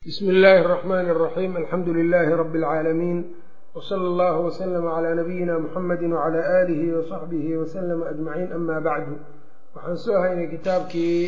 [0.00, 3.19] bsmi illaahi اraxmani اraxiim alxamdu lilaahi rabi اlcaalamiin
[3.75, 9.13] wsala allahu wslama calaa nabiyina muxamedi wcala aalihi wasaxbihi waslama ajmaciin ama bacdu
[9.75, 11.21] waxaan soo haynay kitaabkii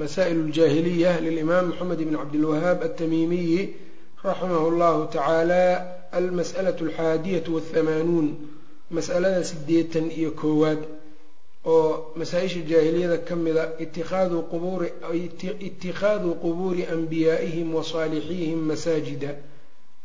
[0.00, 3.60] masaa'il اljaahiliya lilimaam moxamed bn cabdilwahaab altamiimiyi
[4.26, 5.62] raximah llahu tacaala
[6.20, 8.26] almas'alaة alxaadiyatu wahamaanuun
[8.96, 10.80] mas'alada sideetan iyo koowaad
[11.66, 14.88] oo masaa-isha jaahiliyada ka mida itikaadu qubuuri
[15.68, 19.30] itikhaadu qubuuri anbiyaa'ihim wa saalixihim masaajida.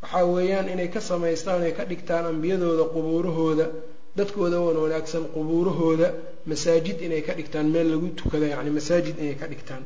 [0.01, 3.65] Waxaa weeyaan inay ka samaystaan ay ka dhigtaan ambiyadooda qubuurahooda
[4.17, 6.07] dadkooda wan wanaagsan qubuurahooda
[6.49, 9.83] masaajid inay ka dhigtaan meel lagu tukada yacni masaajid inay ka dhigtaan.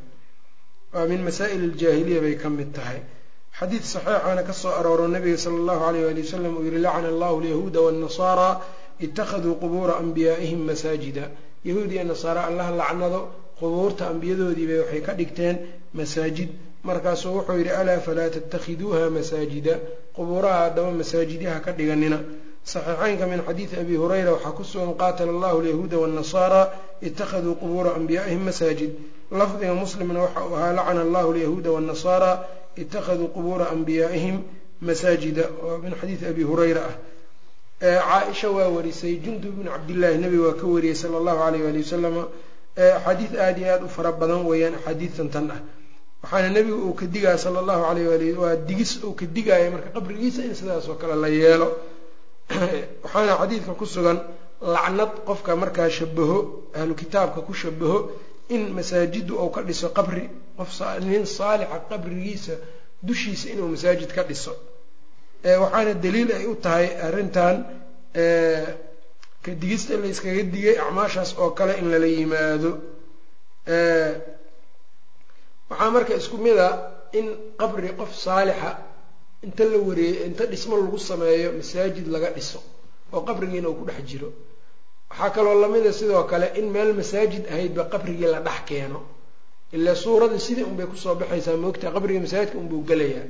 [0.93, 2.99] Waa min masaa'il aljaahiliya bay ka mid tahay.
[3.59, 7.35] Xadiid saxiixaana ka soo arooro nabiga sala allahu alayh ali wasalam uu yihi lacana allahu
[7.41, 8.53] alyahuuda waannasaaraa
[9.05, 11.23] ittakhaduu qubuura anbiyaa'ihim masaajida
[11.67, 13.19] yahuud iyo nasaare allah lacnado
[13.59, 15.55] qubuurta ambiyadoodiibay waxay ka dhigteen
[15.93, 16.49] masaajid.
[16.87, 19.73] Markaasuu wuxuu yidhi alaa falaa tattakhiduuha masaajida.
[20.15, 22.19] Qubuuraha haddaba masaajidyaha ka dhiganina.
[22.71, 26.65] Saxiixeynka min xadiidi abi hurayra waxaa ku sugan qaatala allahu alyahuuda waannasaaraa
[27.07, 28.91] ittakhaduu qubuura anbiyaa'ihim masaajid.
[29.39, 32.35] Lafdiga muslimna waxa uu ahaa lacana allahu alyahuuda waannasaaraa
[32.81, 34.37] ittakhaduu qubuura anbiyaa'ihim
[34.81, 35.43] masaajida.
[35.63, 36.95] Oo min xadiidi abi hurayra ah
[37.79, 42.27] caaisha waa warisay jundub bn cabdillaahi nebiga waa ka wariyey sala allahu alayh ali wasalama
[42.75, 45.59] axaadiid aada iyo aada u fara badan weeyaan axaadiidtan tan ah.
[46.23, 49.89] Waxaana nebigu uu ka digaya sala allahu alayh ali waa digis uu ka digaya marka
[49.95, 51.67] qabrigiisa in sidaas oo kale la yeelo.
[53.03, 54.19] Waxaana xadiidka ku sugan
[54.61, 56.37] lacnad qofka markaa shabaho
[56.73, 58.09] ahlu kitaabka ku shabaho
[58.49, 60.69] in masaajiddu uu ka dhiso qabri qof
[61.01, 62.53] nin saalixa qabrigiisa
[63.03, 64.55] dushiisa inuu masaajid ka dhiso
[65.45, 67.55] waxaana daliil ay u tahay arrintan
[69.43, 72.71] ka digista la yskaga digay acmaashaas oo kale in lala yimaado.
[75.69, 76.69] Waxaa marka isku mid a
[77.19, 77.27] in
[77.59, 78.71] qabri qof saalixa
[79.45, 82.59] inta la wareeyo inta dhismo lagu sameeyo masaajid laga dhiso
[83.13, 84.29] oo qabrigiina uu ku dhex jiro.
[85.09, 88.99] Waxaa kaloo lamida sidoo kale in meel masaajid ahaydba qabrigii la dhex keeno.
[89.75, 93.25] Ilaa suuradii sidii unbay ku soo baxaysaa moogtaa qabriga masaajidka unbuu gelayaa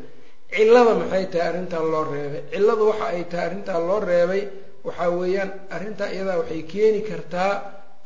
[0.54, 2.42] cillada maxay tahay arrintan loo reebay?
[2.54, 4.42] Cilladu waxa ay tahay arrintan loo reebay
[4.88, 7.54] waxaa weeyaan arrintaa iyadaa waxay keeni kartaa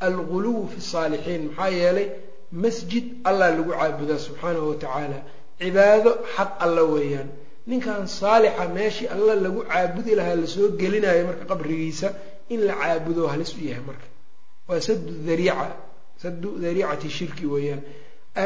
[0.07, 1.43] alguluw fi saalixiin.
[1.49, 2.07] Maxaa yeelay
[2.63, 5.19] masjid allah lagu caabudaa subxaanahu watacaala
[5.61, 7.29] cibaado xaq alla weeyaan.
[7.69, 12.07] Ninkan saalixa meeshii alla lagu caabudi lahaa la soo gelinayo marka qabrigiisa
[12.53, 14.07] in la caabudo halis u yahay marka.
[14.67, 15.67] Waa sadu dariica
[16.23, 17.81] sadu dariicati shirki weeyaan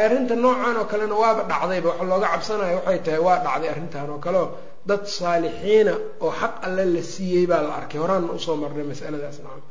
[0.07, 4.19] arrinta noocan oo kalena waaba dhacdayba waxa looga cabsanayo waxay tahay waa dhacday arrintan oo
[4.25, 4.45] kaleo
[4.89, 5.93] dad saalixiina
[6.25, 7.99] oo xaq alle la siiyey baa la arkay.
[8.03, 9.63] Horaanna u soo marnay masaladaas nacam.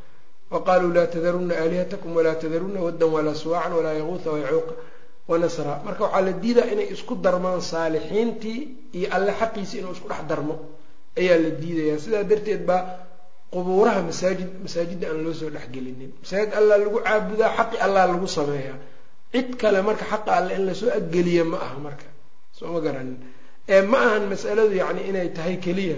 [0.53, 4.75] Wa qaaluu laa tadarunna aalihatakum walaa tadarunna waddan walaa suwaacan walaa yaquuta wayacuuqa
[5.31, 8.59] wanasra marka waxaa la diidaa inay isku darmaan saalixiintii
[8.99, 10.55] iyo alle xaqiisii inuu isku dhex darmo.
[11.21, 11.99] Ayaa la diidayaa.
[12.05, 12.81] Sidaa darteed baa
[13.55, 18.77] qubuuraha masaajid masaajidda aan loo soo dhexgelinin masaajid allah lagu caabudaa xaqi allah lagu sameeyaa
[19.33, 22.07] cid kale marka xaqa alle in la soo aggeliya ma aha marka.
[22.57, 23.19] Soo ma garanin
[23.91, 25.97] ma ahan masaladu yacni inay tahay keliya.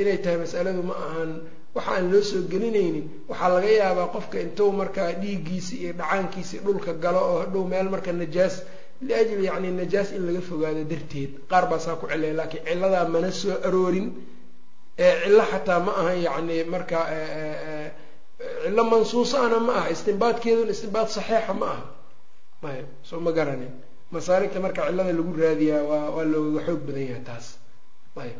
[0.00, 1.30] Inay tahay masaladu ma ahan.
[1.74, 3.06] Waxa aan loo soo gelinaynin.
[3.28, 8.12] Waxaa laga yaabaa qofka intuu markaa dhiiggiisi iyo dhacaankiisi dhulka galo oo hadhow meel marka
[8.12, 8.54] najaas
[9.06, 11.30] liajli yacni najaas in laga fogaado darteed.
[11.50, 14.08] Qaar baa saa ku celaya laakiin cilladaa mana soo aroorin.
[14.98, 16.98] Cillo xataa ma ahan yacni marka
[18.64, 19.88] cillo mansuusaana ma aha.
[19.94, 21.82] Istinbaadkeeduna istinbaad saxiixa ma aha
[22.70, 23.72] ayb soo ma garanin
[24.14, 27.46] masaaligta marka cillada lagu raadiyaa waa waa looga xoog badan yahay taas.
[28.22, 28.38] Ayb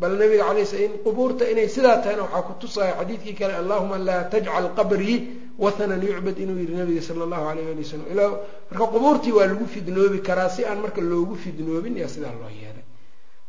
[0.00, 3.96] bal nabiga calay sl in qubuurta inay sidaa tahayna waxaa ku tusaya xadiidkii kale allahuma
[4.08, 5.18] laa tajcal qabrii
[5.58, 8.24] wathanan yucbad inuu yihi nabiga sala allahu alayh ali wasalam ila
[8.70, 12.84] marka qubuurtii waa lagu fidnoobi karaa si aan marka loogu fidnoobin yaa sidaa loo yeelay.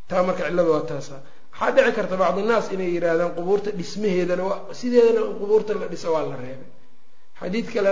[0.09, 1.15] Taa marka cillada waa taasa
[1.51, 4.43] waxaa dhici karta bacdinaas inay yidhaahdaan qubuurta dhismaheedana
[4.79, 6.69] sideedana qubuurta la dhiso waa la reebay
[7.39, 7.89] xadiid kale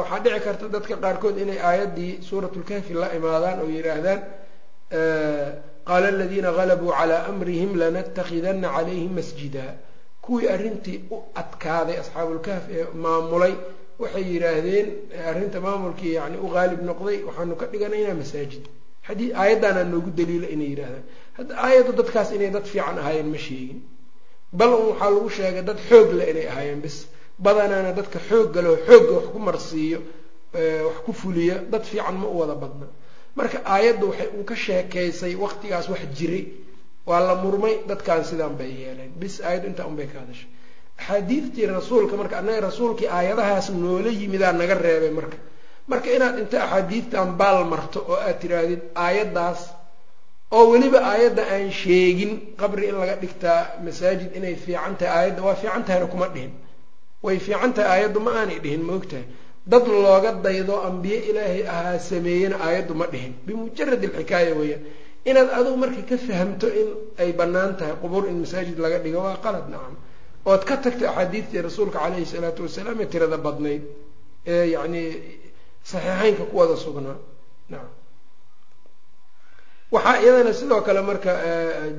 [0.00, 4.20] waxaa dhici karta dadka qaarkood inay aayaddii suuratlkahfi la imaadaan oo yidhaahdaan
[5.88, 9.64] qaala aladiina galabuu calaa amrihim lanatakhidana calayhim masjida
[10.24, 13.54] kuwii arrintii u adkaaday asxaabulkahf ee maamulay
[14.02, 14.86] waxay yidhaahdeen
[15.30, 18.64] arrinta maamulkii yani u qaalib noqday waxaanu ka dhiganaynaa masaajid.
[19.06, 21.04] Xadii aayaddaanaa noogu daliila inay yidhahdaan
[21.38, 23.78] hadda aayadda dadkaas inay dad fiican ahaayeen ma sheegin.
[24.58, 26.96] Bal un waxaa lagu sheegay dad xoog le inay ahaayeen bis
[27.38, 29.98] badanaana dadka xoogga leo xoogga wax ku marsiiyo
[30.86, 32.86] wax ku fuliya dad fiican ma u wada badna.
[33.36, 36.44] Marka aayaddu waxay un ka sheekaysay waqtigaas wax jiray
[37.06, 39.12] waa la murmay dadkan sidaan bay yeeleen.
[39.20, 40.48] Bis aayaddu intaa un bay ka hadashay
[40.98, 45.36] axaadiidtii rasuulka marka annaga rasuulkii aayadahaas noola yimidaa naga reebay marka.
[45.88, 49.60] Marka inaad inta axaadiidtan baal marto oo aad tidhaahdid aayaddaas
[50.56, 55.54] oo weliba aayadda aan sheegin qabri in laga dhigtaa masaajid inay fiican tahay aayadda waa
[55.60, 56.52] fiican tahayna kuma dhihin
[57.26, 59.24] way fiican tahay aayaddu ma aanay dhihin maogtahay
[59.72, 63.32] dad looga daydo ambiye ilaahay ahaa sameeyena aayaddu ma dhihin.
[63.46, 64.82] Bimujarad alxikaaya weeyaan
[65.30, 66.88] inaad adigu marka ka fahamto in
[67.22, 69.94] ay bannaan tahay qubuur in masaajid laga dhigo waa qalad nacam.
[70.50, 73.82] Ood ka tagto axaadiistii rasuulka caleyhi salaatu wasalaam ee tirada badnayd
[74.52, 75.02] ee yacni
[75.90, 77.18] saxiixeynka ku wada sugnaa.
[77.72, 77.92] Nacam.
[79.94, 81.32] Waxaa iyadana sidoo kale marka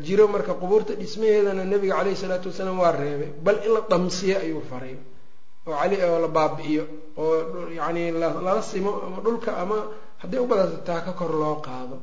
[0.05, 3.31] jiro marka qubuurta dhismaheedana nabiga caleyhi salaatu wasalaam waa reebay.
[3.45, 4.95] Bal in la dhamsiyo ayuu faray
[5.67, 6.83] oo cali oo la baabi'iyo
[7.17, 7.33] oo
[7.79, 9.77] yacni lala simo ama dhulka ama
[10.21, 11.97] hadday u badata taa ka kor loo qaado.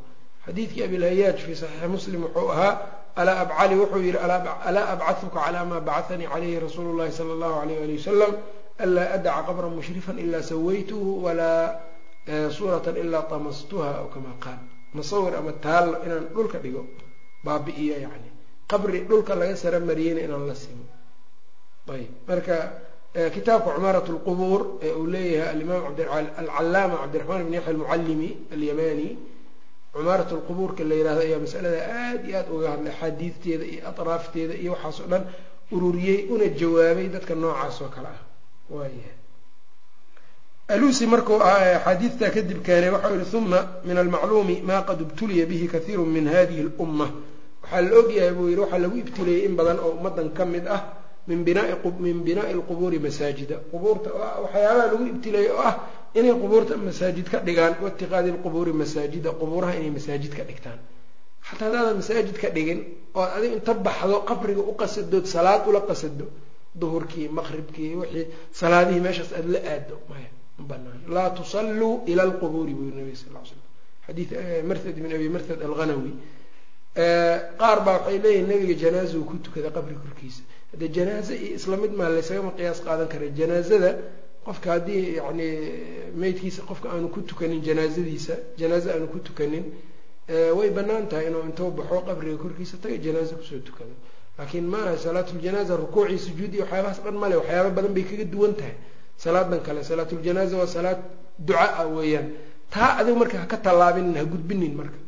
[0.47, 2.73] Xadiidkii abilhayaaj fii saxiixi muslim wuxuu ahaa
[3.21, 4.19] alaa abcali wuxuu yihi
[4.69, 8.33] alaa abcahuka calaa maa bacahanii calayhi rasuulu llahi sala allahu alayh ali wasalam
[8.85, 11.65] anlaa adaca qabran mushrifan ilaa sawaytuhu walaa
[12.57, 14.61] suuratan ilaa tamastuha aw kama qaal.
[14.97, 16.83] Musawir ama taallo inaan dhulka dhigo
[17.47, 18.29] baabi'iyo yani
[18.71, 20.85] qabri dhulka laga sara mariyeyna inaan la simo.
[21.95, 22.57] Ayb marka
[23.15, 29.09] kitaabka cumaarat lqubuur ee uu leeyahay alimaam alcalaama cabdiraxmaan bn yaxya almucallimi alyamani.
[29.95, 34.73] Cumaarat lqubuurka la yihahdo ayaa masalada aada iyo aada uga hadlay axaadiidteeda iyo atraafteeda iyo
[34.73, 35.25] waxaas oo dhan
[35.75, 38.21] ururiyey una jawaabay dadka noocaas oo kale ah.
[38.71, 39.17] Waayahay
[40.75, 46.05] alusi markuu axaadiidtaa kadib keenay waxau yihi uma min almacluumi ma qad ibtuliya bihi kathiiru
[46.07, 47.07] min hadihi اlumma
[47.63, 50.83] waxaa la ogyahay buu yihi waxaa lagu ibtileeyey in badan oo ummadan ka mid ah
[51.29, 53.57] min binaa'i lqubuuri masaajida.
[53.73, 54.09] Qubuurta
[54.43, 55.75] waxyaabaha lagu ibtileeyey oo ah
[56.19, 60.79] inay qubuurta masaajid ka dhigaan waitiqaadi lqubuuri masaajida qubuuraha inay masaajid ka dhigtaan.
[61.49, 62.81] Xataa hadaadan masaajid ka dhigin
[63.15, 66.27] ood adig inta baxdo qabriga u qasadood salaad ula qasado
[66.81, 68.27] duhurkii maqribkii wixii
[68.61, 70.29] salaadihii meeshaas aada la aado maya
[70.59, 73.63] ma banaan laa tusalluu ila lqubuuri buu nabig sal l slam
[74.07, 74.31] xadiid
[74.69, 76.13] marthad bin abi marthad alghanawi
[77.61, 81.77] qaar baa waxay leeyihiin nabiga janaaza uu ku tukada qabri korkiisa hadde janaaze iyo isla
[81.83, 83.91] mid maa laysagama qiyaas qaadan kara janaazada
[84.47, 85.47] qofka haddii yani
[86.21, 89.65] meydkiisa qofka aanu ku tukanin janaazadiisa janaaze aanu ku tukanin
[90.59, 93.95] way bannaan tahay inuu intuu baxo qabriga korkiisa taga janaaze ku soo tukado.
[94.39, 98.75] Laakiin maaha salaatuljanaaza rukuucii sujuud waxyaabahaas dhan male waxyaaba badan bay kaga duwan tahay.
[99.23, 100.99] Salaadan kale salaatuljanaaza waa salaad
[101.47, 102.29] duca ah weeyaan.
[102.73, 104.99] Taa adigu marka haka tallaabinin ha gudbinin marka.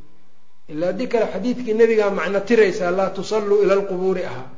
[0.73, 4.49] Ilaa haddii kale xadiidkii nabigaa macno tiraysaa laa tusalluu ila lqubuuri ahaa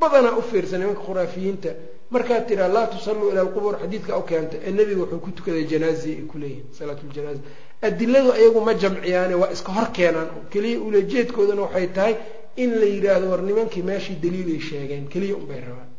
[0.00, 1.70] badanaa u fiirsan nimanka khuraafiyiinta.
[2.10, 6.10] Markaad tiraa laa tusalluu ila lqubuur xadiidka u keenta ee nebiga wuxuu ku tukaday janaazi
[6.18, 7.40] ay kuleeyihin salaatuljanaaza
[7.82, 10.28] adiladu ayagu ma jamciyaane waa iska hor keenaan.
[10.52, 12.14] Keliya ulajeedkoodana waxay tahay
[12.62, 15.90] in la yidhaahdo war nimankii meeshii daliilay sheegeen keliya unbay rabaan.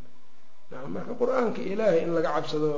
[0.94, 2.70] Marka qur'aanka ilaahay in laga cabsado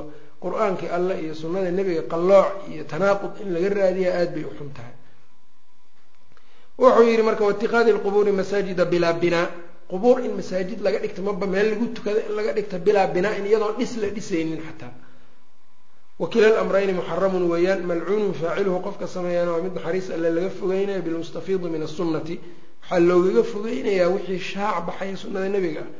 [0.43, 4.70] qur'aankii alle iyo sunnada nebiga qallooc iyo tanaaqud in laga raadiya aada bay u xun
[4.76, 4.94] tahay.
[6.78, 9.46] Wuxuu yidhi marka waitiqaadi lqubuuri masaajida bilaa binaa
[9.91, 13.75] qubuur in masaajid laga dhigto maba meel lagu tukado in laga dhigto bilaa binaa-in iyadoon
[13.79, 14.93] dhis la dhisaynin xataa.
[16.21, 21.69] Wakila lamrayni muxaramun weeyaan malcuunun faaciluhu qofka sameeyaana waa mid naxariis alle laga fogeynaya bilmustafiidi
[21.75, 22.35] min asunnati
[22.83, 25.83] waxaa loogaga fogeynayaa wixii shaac baxaya sunnada nebiga.
[25.87, 25.91] Ah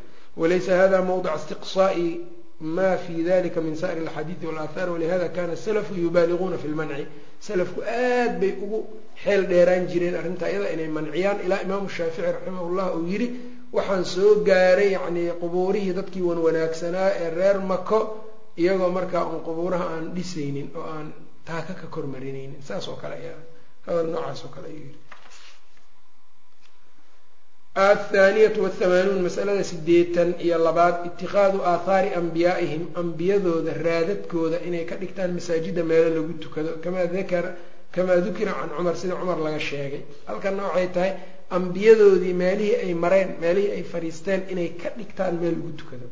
[0.41, 2.21] walaysa hada mawdica istiqsaa'i
[2.61, 7.07] ma fi dalika min sa'iri alxadiidi walaathaar walihada kana salafu yubaaliquuna fi lmanci
[7.41, 8.79] salafku aad bay ugu
[9.25, 13.29] xeel dheeraan jireen arrintaa iyada inay manciyaan ilaa imaamu shaafici raximahullah uu yidhi
[13.77, 18.01] waxaan soo gaaray yacni qubuurihii dadkii wan wanaagsanaa ee reer mako
[18.63, 21.09] iyagoo markaa uun qubuuraha aan dhisaynin oo aan
[21.49, 22.61] taaka ka kormarinaynin.
[22.69, 23.41] Saas oo kale ayaa
[23.87, 24.99] hadal noocaas oo kale ayuu yidhi.
[27.89, 35.83] Athaaniyatu wathamaanuun masalada sideetan iyo labaad itiqaadu aathaari ambiyaaihim ambiyadooda raadadkooda inay ka dhigtaan masaajida
[35.91, 36.71] meelo lagu tukado.
[37.95, 40.03] Kamaa dukira can cumar sida cumar laga sheegay.
[40.29, 41.13] Halkanna waxay tahay
[41.59, 46.07] ambiyadoodii meelihii ay mareen meelihii ay fadhiisteen inay ka dhigtaan meel lagu tukado.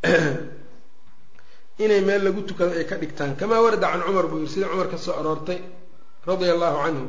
[1.84, 3.36] Inay meel lagu tukado ay ka dhigtaan.
[3.36, 5.60] Kamaa warada can cumar buu yiri sida cumar ka soo aroortay
[6.26, 7.06] radia allahu canhu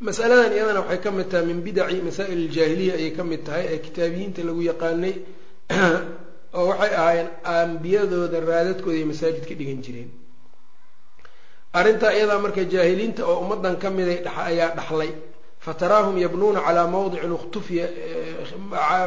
[0.00, 3.78] masaladan iyadana waxay ka mid tahay min bidaci masaa'il aljaahiliya ayay ka mid tahay ee
[3.86, 5.14] kitaabiyiinta lagu yaqaanay
[6.58, 10.10] oo waxay ahaayeen ambiyadooda raadadkooda ay masaajid ka dhigan jireen
[11.72, 15.12] arrintaa iyadaa marka jaahiliinta oo ummadan ka miday ayaa dhaxlay.
[15.60, 17.88] Fataraahum yabnuuna calaa mawdicin ukhtufiya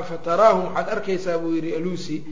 [0.10, 2.24] fataraahum waxaad arkaysaa buu yidhi alusi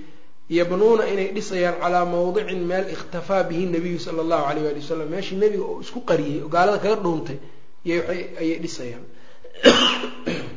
[0.50, 5.38] yabnuuna inay dhisayaan calaa mawdicin meel ikhtafaa bihi nabiyu sala allahu alayh wali wasalam meeshii
[5.38, 7.38] nebiga oo isku qariyey oo gaalada kaga dhuuntay
[7.86, 9.05] ayay dhisayaan.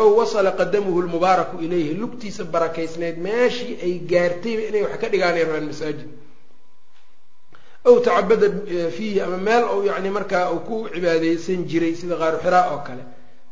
[0.00, 3.16] Ow wasala qadamuhu lmubaaraku ilayhi lugtiisa barakaysneyd.
[3.18, 6.08] Meeshii ay gaartayba inay wax ka dhigaanay rabaan masaajid
[7.88, 8.46] aw tacabada
[8.96, 13.04] fiihi ama meel ou yani markaa uu ku cibaadeysan jiray sida qaaru xiraa oo kale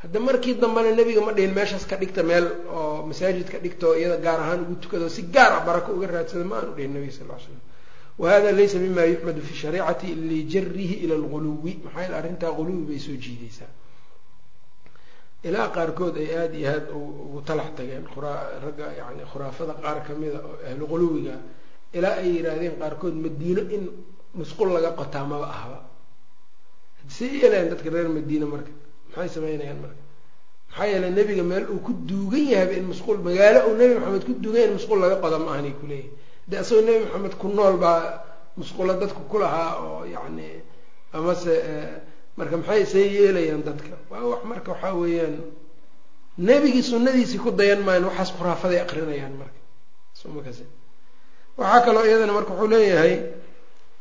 [0.03, 3.95] hadda markii dambena nebiga ma dhihin meeshaas ka dhigta meel oo masaajid ka dhigta oo
[4.01, 7.13] iyada gaar ahaan ugu tukado si gaar ah barako uga raadsada ma aanu dhihin nabiga
[7.19, 7.61] sal l slam
[8.23, 13.17] wahada laysa mima yuxmadu fi shariicati lijarihi ila lguluwi maxaa yaele arrintaa guluwi bay soo
[13.25, 13.73] jiideysaa
[15.49, 18.05] ilaa qaarkood ay aada iyo aad ugu talax tageen
[18.65, 20.85] ragga yani khuraafada qaar kamida oo ahlu
[21.97, 23.85] ilaa ay yidhaahdeen qaarkood madiino in
[24.35, 25.79] musqul laga qotaa maba ahba.
[27.09, 28.71] See yeelayan dadka reer madiina marka
[29.11, 30.03] maxay sameynayaan marka?
[30.71, 34.33] Maxaa yeeley nebiga meel uu ku duugan yahayba in musquul magaalo uu nebi maxamed ku
[34.43, 36.11] duugan yahay in musquul laga qoda ma ahanay kuleeyahay
[36.49, 38.01] de isagoo nebi maxamed ku nool baa
[38.61, 40.49] musqulo dadku ku lahaa oo yacni
[41.17, 41.55] amase
[42.37, 43.95] marka maxay see yeelayaan dadka?
[44.11, 45.35] Waa wax marka waxaa weeyaan
[46.39, 49.61] nebigii sunadiisii ku dayan maayan waxaas khuraafaday aqrinayaan marka.
[50.21, 50.59] Sumkas
[51.57, 53.15] waxaa kaloo iyadana marka wuxuu leeyahay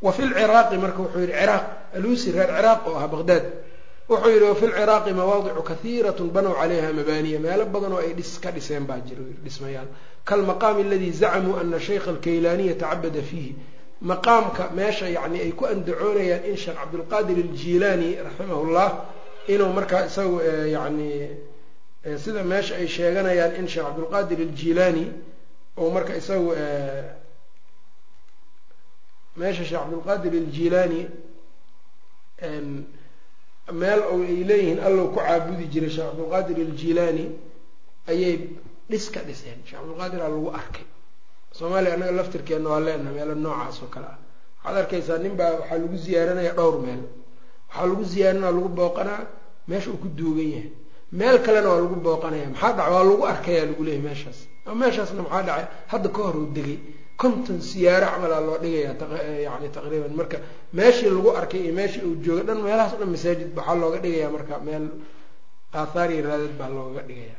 [0.02, 1.64] wa fi lciraaqi marka wuxuu yihi ciraaq
[1.98, 3.44] alusi reer ciraaq oo ahaa baqdaad
[4.10, 7.40] wuxuu yihi wafi lciraaqi mawaadicu kahiirat banow calayha mabaaniya.
[7.40, 9.88] Meelo badan oo ay dhis ka dhiseen baa jiro dhismayaal.
[10.26, 13.56] Kalmaqaami aladi zacamuu ana shaykha alkaylaaniya tacabada fiihi.
[14.02, 18.92] Maqaamka meesha yani ay ku andacoonayaan in sheekh cabdulqaadir aljilaani raximah llah
[19.48, 20.38] inuu markaa isagu
[20.76, 21.10] yani
[22.24, 25.06] sida meesha ay sheeganayaan in sheekh cabdulqaadir aljilaani
[25.78, 26.54] ou marka isagu
[29.40, 31.02] meesha sheekh cabdulqaadir aljilaani
[33.80, 37.26] meel oo ay leeyihiin allow ku caabudi jiray sheekh cabdulqaadir aljilaani
[38.12, 38.36] ayay
[38.90, 39.60] dhis ka dhiseen.
[39.68, 40.86] Sheekh cabdulqaadir aa lagu arkay.
[41.58, 44.18] Soomaaliya annaga laftirkeenna waa leenaha meelo noocaas oo kale ah.
[44.64, 47.02] Waxaad arkaysaa nin baa waxaa lagu ziyaaranaya dhowr meel.
[47.70, 49.22] Waxaa lagu ziyaaranaa lagu booqanaa
[49.70, 50.70] meesha uu ku duugan yahay.
[51.20, 52.48] Meel kalena waa lagu booqanaya.
[52.54, 54.40] Maxaa dhaca waa lagu arkayaa lagu leeyahy meeshaas.
[54.82, 55.66] Meeshaasna maxaa dhacay?
[55.92, 56.80] Hadda ka hor uu degay
[57.22, 58.94] konton siyaaro camalaa loo dhigaya
[59.48, 60.14] yani taqriiban.
[60.20, 60.38] Marka
[60.78, 64.30] meeshii lagu arkay iyo meeshii uu jooga dhan meelahaas o dhan masaajid waxaa looga dhigaya
[64.36, 64.86] marka meel
[65.80, 67.38] aathaar iyo raadad baa looga dhigaya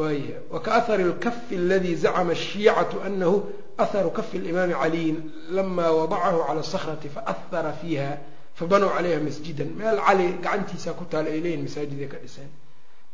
[0.00, 3.36] waaya wakaahari lkafi aladi zacama ashiicatu anahu
[3.84, 5.16] aharu kafi limaami caliyin.
[5.56, 8.10] Lama wadacahu cala sakrati faahara fiiha
[8.58, 9.68] fabanuu calayha masjidan.
[9.78, 12.50] Meel cali gacantiisa ku taalo ay leeyihiin masaajiday ka dhiseen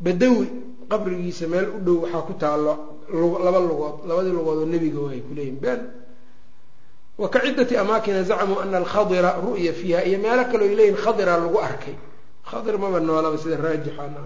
[0.00, 0.46] badawi
[0.90, 2.72] qabrigiisa meel u dhow waxaa ku taalo
[3.44, 5.80] laba lugood labadii lugood oo nebiga ay kuleeyihin ben
[7.18, 11.58] wa ka ciddati amaakina zacmuu ana alkhadira ru'ya fiiha iyo meelo kaleo leeyihiin khadira lagu
[11.58, 11.94] arkay.
[12.50, 14.20] Khadir maba noolaba sida raajixana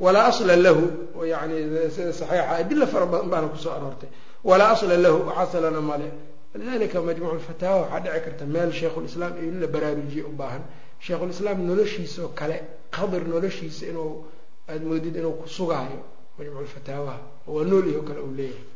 [0.00, 0.84] walaa asla lahu
[1.32, 4.08] yani sida saxiixa adila fara badan baana ku soo aroortay.
[4.44, 6.08] Walaa asla lahu waxasalana male
[6.54, 10.62] walidalika majmuuc lfataawa waxaa dhici karta meel sheikhulislaam in la baraarujiye u baahan.
[11.00, 12.56] Sheikhulislaam noloshiisa oo kale
[12.94, 14.24] khadir noloshiisa inuu
[14.70, 16.00] aada moodid inuu ku sugaayo
[16.38, 18.66] majmuuculfataawaha oo waa noolyaho kale uu leeyahay.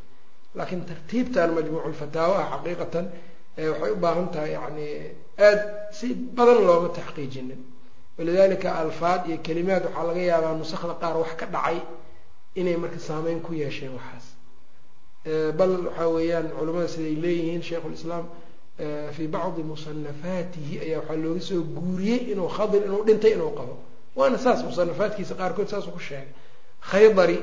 [0.57, 3.05] Laakiin tartiibtan majmuuculfataawaha xaqiiqatan
[3.71, 4.85] waxay u baahan tahay yani
[5.45, 5.63] aada
[5.97, 6.07] si
[6.37, 7.61] badan looma taxqiijinin.
[8.17, 11.77] Walidalika alfaad iyo kelimaad waxaa laga yaabaa nusakda qaar wax ka dhacay
[12.59, 14.25] inay marka saameyn ku yeesheen waxaas.
[15.57, 18.25] Bal waxaa weeyaan culamada siday leeyihiin sheikhulislaam
[19.15, 23.75] fii bacdi musanafaatihi ayaa waxaa looga soo guuriyey inuu khadir inuu dhintay inuu qabo
[24.15, 26.31] waana saas musanafaadkiisa qaarkood saasuu ku sheegay.
[26.89, 27.37] Khaydari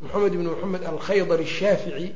[0.00, 2.14] maxamed ibn maxamed alkhaydari shaafici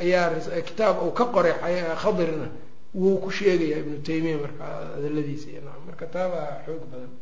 [0.00, 0.30] ayaa
[0.68, 1.54] kitaab uu ka qoray
[2.02, 2.48] khadirna
[2.94, 4.64] wuu ku sheegaya ibnu taymiya marka
[4.98, 5.48] adaladiisa
[5.86, 7.12] marka taabaa xoog badan.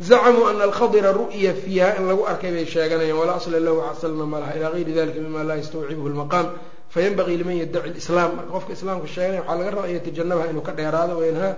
[0.00, 4.40] Zacmuu ana alkhadira ru'ya fiiha in lagu arkay bay sheeganayaan walaa asla lahu xasalna ma
[4.40, 6.46] laha ilaa gayri dalika mima laa yastawcibuhu lmaqaam
[6.88, 10.72] fayanbagii liman yaddaci lislaam marka qofka islaamka sheeganaya waxaa laga rabaa an yatajanabaha inuu ka
[10.72, 11.52] dheeraado wayanhaa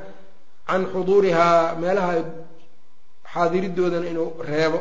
[0.68, 2.12] can xuduurihaa meelaha
[3.32, 4.78] xaadiridoodana inuu reebo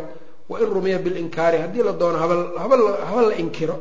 [0.50, 2.36] wain rumiya bilinkaari haddii la doono haba
[3.10, 3.76] haba la inkiro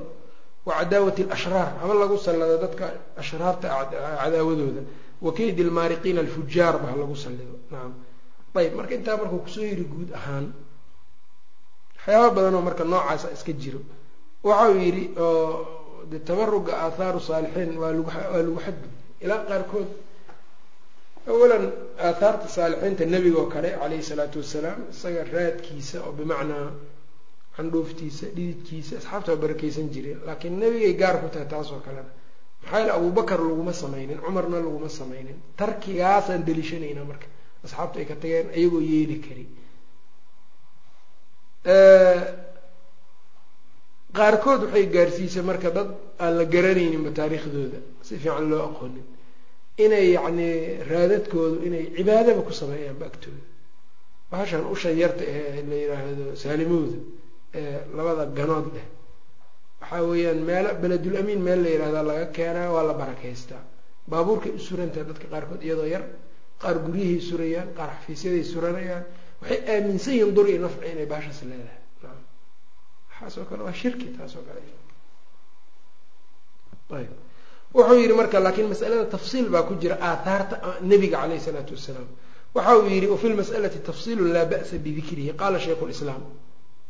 [0.67, 2.85] wa cadaawati alashraar haba lagu sallado dadka
[3.21, 3.67] ashraarta
[4.23, 4.83] cadaawadooda
[5.25, 7.93] wa kaydi lmaariqiina alfujaar ba ha lagu sallido nacam
[8.61, 10.47] ayb marka intaa markuu ku soo yiri guud ahaan
[11.97, 13.81] waxyaaba badan oo marka noocaasa iska jiro
[14.49, 15.49] waxau yidhi oo
[16.11, 18.93] de tabaruga aathaaru saalixiin waa lagu waa lagu xadgud
[19.25, 19.89] ilaa qaarkood
[21.33, 21.65] awalan
[22.09, 26.67] aathaarta saalixiinta nebiga oo kale calayhi salaatu wasalaam isaga raadkiisa oo bimacnaa
[27.57, 32.11] candhuuftiisa dhididkiisa asxaabta waa barakeysan jireen laakiin nebigay gaar ku tahay taas oo kalena
[32.63, 37.27] maxaa yaele abubakar laguma samaynin cumarna laguma samaynin tarkigaasaan deliishanaynaa marka
[37.67, 39.45] asxaabta ay ka tageen iyagoo yeeli kari
[44.19, 45.89] qaarkood waxay gaarsiisay marka dad
[46.25, 49.07] aan la garanayninba taariikhdooda si fiican loo aqoonin
[49.85, 50.49] inay yacni
[50.91, 53.43] raadadkoodu inay cibaadaba ku sameeyaanba agtooda.
[54.31, 56.99] Bahashan usha yarta ee la yidhaahdo saalimowda
[57.59, 58.87] ee labada ganood leh.
[59.81, 63.63] Waxaa weeyaan meelo beledul amiin meel la yidhahdaa laga keenaa waa la barakeystaa
[64.11, 66.05] baabuurkay u surantahay dadka qaarkood iyadoo yar
[66.63, 69.05] qaar guryahay surayaan qaar xafiisyaday suranayaan.
[69.41, 71.79] Waxay aaminsan yihiin dur iyo nafci inay baashaas leedahay.
[73.11, 74.61] Waxaasoo kale waa shirki taasoo kale.
[76.99, 77.11] Ayb
[77.75, 82.09] wuxuu yihi marka laakiin masalada tafsiil baa ku jira aathaarta nebiga caleyh salaatu wasalaam.
[82.55, 86.23] Waxa uu yihi wafi lmas'alati tafsiilun laa ba'sa bidikrihi qaala shaykhu lislaam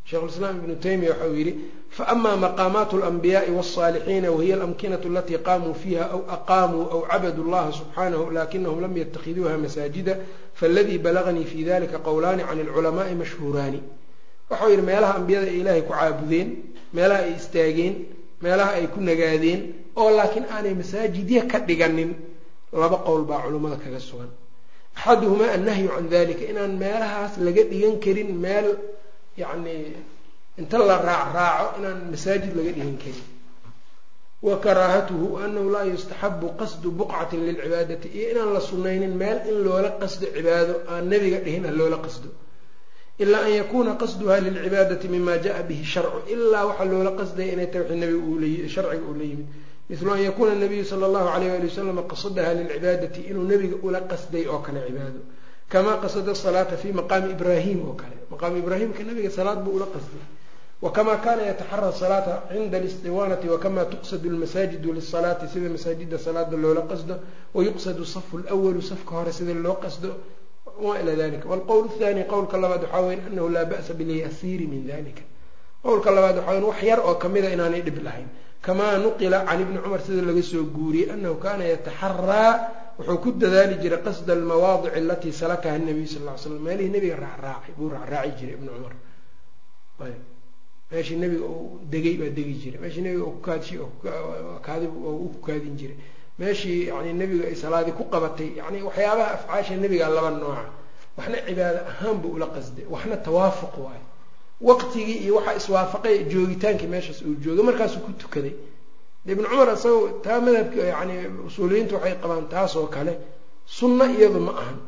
[0.08, 1.52] sheikhulislaam ibnu taymiya waxa uu yihi
[1.96, 8.30] faama maqaamaat اlanbiyaai wاlsaalixiina wahiya alamkinatu alatii qaamuu fiiha aw aqaamuu aw cabadu llaha subxaanahu
[8.38, 10.14] lakinahum lam yatakhiduuha masaajida
[10.60, 13.80] faaladii balaganii fi dalika qowlaani can alculamaai mashhuuraani.
[14.50, 16.48] Waxau yihi meelaha ambiyada ay ilaahay ku caabudeen
[16.96, 17.94] meelaha ay istaageen
[18.42, 19.60] meelaha ay ku nagaadeen
[20.00, 22.10] oo laakiin aanay masaajidya ka dhiganin
[22.80, 24.30] laba qowl baa culummada kaga sugan.
[24.96, 28.68] Axaduhumaa annahyu can dalika inaan meelahaas laga dhigan karin meel
[29.40, 29.74] yacni
[30.60, 33.26] inta la raac raaco inaan masaajid laga dhigan karin.
[34.46, 39.90] Wa karaahatuhu anahu laa yustaxabu qasdu buqcatin lilcibaadati iyo inaan la sunnaynin meel in loola
[40.00, 42.28] qasdo cibaado aan nebiga dhihin ha loola qasdo
[43.22, 46.18] ilaa an yakuuna qasduha lilcibaadati mima jaءa bihi sharcu.
[46.34, 49.46] Ilaa waxaa loola qasdaya inay tahay nabiga sharciga uu la yimid.
[49.90, 54.44] Mislu an yakuuna nabiyu sala allahu alayh ali wasalam qasadaha lilcibaadati inuu nebiga ula qasday
[54.52, 55.20] oo kale cibaado.
[55.68, 58.16] Kamaa qasada salaata fi maqaami ibraahim oo kale.
[58.30, 60.24] Maqaami ibraahimka nabiga salaad buu ula qasday.
[60.82, 67.14] Wakama kana yataxara salaata cinda alistiwaanati wakama tuqsadu lmasaajidu lisalaati sida masaajida salaada loola qasdo.
[67.54, 70.10] Wayuqsadu safu lwalu safka hore sida loo qasdo
[70.82, 75.22] wma ila dalika wlqowl thani qowlka labaad waxaa weya anahu laa ba'sa bilyasiiri min dalika
[75.82, 78.28] qowlka labaad waxaa weya wax yar oo kamida inaanay dhib lahayn
[78.66, 82.52] kamaa nuqila can ibni cumar sida laga soo guuriyey anahu kana yataxaraa
[82.98, 87.72] wuxuu ku dadaali jiray qasda almawaadici alatii salakaha nabiy sal ly slam meelihii nabiga raacraacay
[87.78, 88.94] buu raacraaci jiray ibni cumar
[90.90, 93.74] meeshii nabiga uu degay baa degi jiray meeshii nabiga kukaadshi
[94.66, 95.96] kaadi u kukaadin jiray
[96.40, 100.64] meeshii yani nebiga ay salaadii ku qabatay yani waxyaabaha afcaasha nebiga laba nooca
[101.16, 104.04] waxna cibaado ahaan buu ula qasday waxna tawaafuq waayo
[104.68, 108.54] waqtigii iyo waxaa iswaafaqay joogitaankii meeshaas uu joogay markaasuu ku tukaday.
[109.32, 111.14] Ibn cumar isagoo taa madhabka yani
[111.48, 113.12] usuuliyiintu waxay qabaan taas oo kale
[113.76, 114.78] sunno iyadu ma ahan.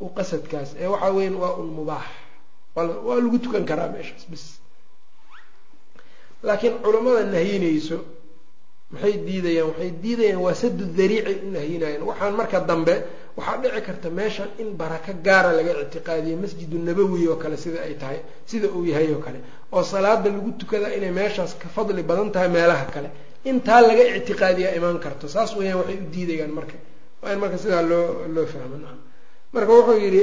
[0.00, 2.06] U qasadkaas ee waxaa weyan waa un mubaax.
[3.06, 4.44] Waa lagu tukan karaa meeshaas bis
[6.46, 7.96] laakiin culammada nahyinayso
[8.92, 9.68] maxay diidayaan?
[9.70, 12.94] Waxay diidayaan waa sadu dariicay u nahyinayaan waxaan marka dambe
[13.36, 17.94] waxaa dhici karta meeshan in barako gaara laga ictiqaadiyo masjidu nabawi oo kale sida ay
[18.02, 18.18] tahay
[18.50, 19.38] sida uu yahay oo kale
[19.72, 23.08] oo salaada lagu tukada inay meeshaas ka fadli badan tahay meelaha kale.
[23.50, 25.28] Intaa laga ictiqaadiyaa imaan karto.
[25.28, 26.76] Saas weyaan waxay u diidayaan marka.
[27.22, 28.76] Waa in marka sidaa loo loo fahmo
[29.54, 30.20] marka wuxuu yidhi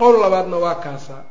[0.00, 1.22] qowl labaadna waa kaasaa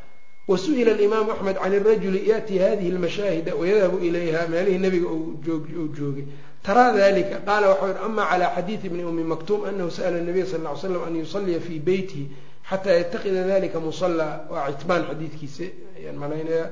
[0.49, 6.25] wasu'ila alimaamu axmed can irajuli yaأtii hadihi اlmashaahida wayadhabu ilayha meelihii nabiga uu joogay
[6.63, 10.61] taraa dalika qaala waxau yihi ama calى xadiidi bni umi maktuum anahu sa'la nabiya sal
[10.61, 12.25] ly slam an yusaliya fii beytihi
[12.69, 15.63] xataa yatakida dalika musallaa waa citbaan xadiidkiisa
[15.97, 16.67] ayaan malaynayaa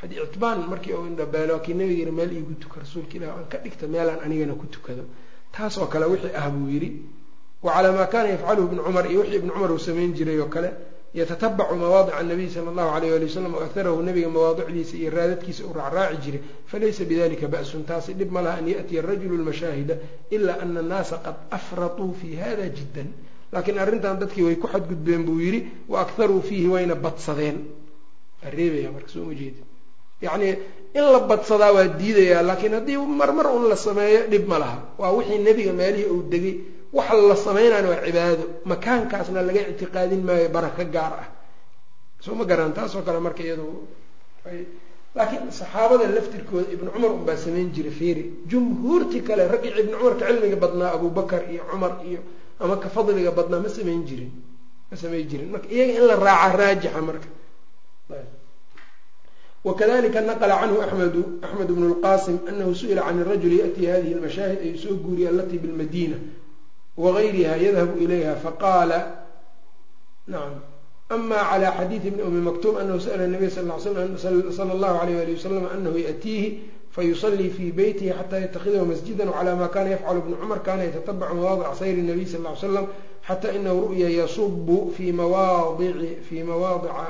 [0.00, 3.86] citbaan markii uu indhabeelo kii nabiga yiri meel iigu tuka rasuulka ilah aan ka dhigta
[3.86, 5.04] meelaan anigana ku tukado
[5.54, 6.90] taas oo kale wixii ah buu yidhi
[7.62, 10.46] wa calaa maa kaana yafcaluhu ibnu cumar iyo wixii ibnu cumar uu samayn jiray oo
[10.54, 10.70] kale
[11.14, 16.16] yatatabacu mawaadica anabiy sala allahu alayh ali wasalam waaharahu nabiga mawaadicdiisa iyo raadadkiisa uu raacraaci
[16.24, 16.40] jiray.
[16.70, 19.94] Falaysa bidalika ba'sun taasi dhib ma laha an yaأtiya arajulu lmashaahida
[20.30, 23.08] ila ana annaasa qad afratuu fi hada jiddan.
[23.52, 27.58] Laakiin arrintan dadkii way ku xadgudbeen buu yidhi wa akharuu fiihi wayna badsadeen.
[28.46, 29.60] Areebaya marka soo ma jeedi
[30.22, 30.54] yacnii
[30.94, 34.78] in la badsadaa waa diidayaa laakiin haddii marmar un la sameeyo dhib ma laha.
[34.98, 36.56] Waa wixii nebiga meelihii uu degay
[36.92, 38.44] waxa la sameynaan waa cibaado.
[38.70, 41.28] Makaankaasna laga ictiqaadin maayo barako gaar ah.
[42.24, 43.66] Soo ma garan taasoo kale marka iyadu
[45.16, 48.22] laakiin saxaabada laftirkooda ibnu cumar unbaa samayn jiray fiiri.
[48.50, 52.20] Jumhuurtii kale raggii ibnu cumar ka cilmiga badnaa abubakar iyo cumar iyo
[52.60, 54.30] ama ka fadliga badnaa ma samayn jirin.
[54.90, 55.48] Ma samayn jirin.
[55.52, 57.28] Marka iyaga in la raaca raajixa marka.
[59.64, 64.74] Wakadalika naqla canhu axmedu axmed bnu lqasim anahu su'ila can rajuli yaأtii hadihi lmashaahid ay
[64.82, 66.16] soo guuriye alatii bilmadina
[66.97, 68.99] wغayriha yadhabu ilayha faqaala
[70.27, 70.61] nacam
[71.09, 75.97] ama clى xadiidi bni umi maktuum anahu sa'la nabiy sala allahu alayh ali wasalam anahu
[75.97, 76.59] yaأtiihi
[76.91, 81.75] fayusalii fii beytihi xata yatakhidahu masjida wclى ma kana yafcl bnu cumar kana yatatabacu mawaadic
[81.79, 82.87] sayr الnabiy sal ly slam
[83.27, 87.07] xata inahu ru'ya yasubu fi mawaadica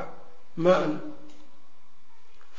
[0.57, 0.99] maan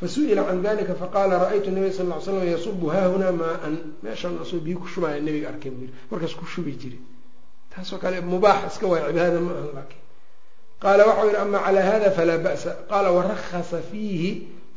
[0.04, 4.78] fasu'ila can dalika faqala ra'aytu nabiy sal ly slam yasubu haahuna maan meeshaan asoo biyo
[4.84, 7.00] ku shubaya nabiga arkay buu yiri markaas ku shubi jiray
[7.72, 10.02] taasoo kale mubaax iska waay cibaada ma aha laakiin
[10.84, 14.32] qaala waxau yihi ama calى hada falaa ba'sa qaala warakasa fiihi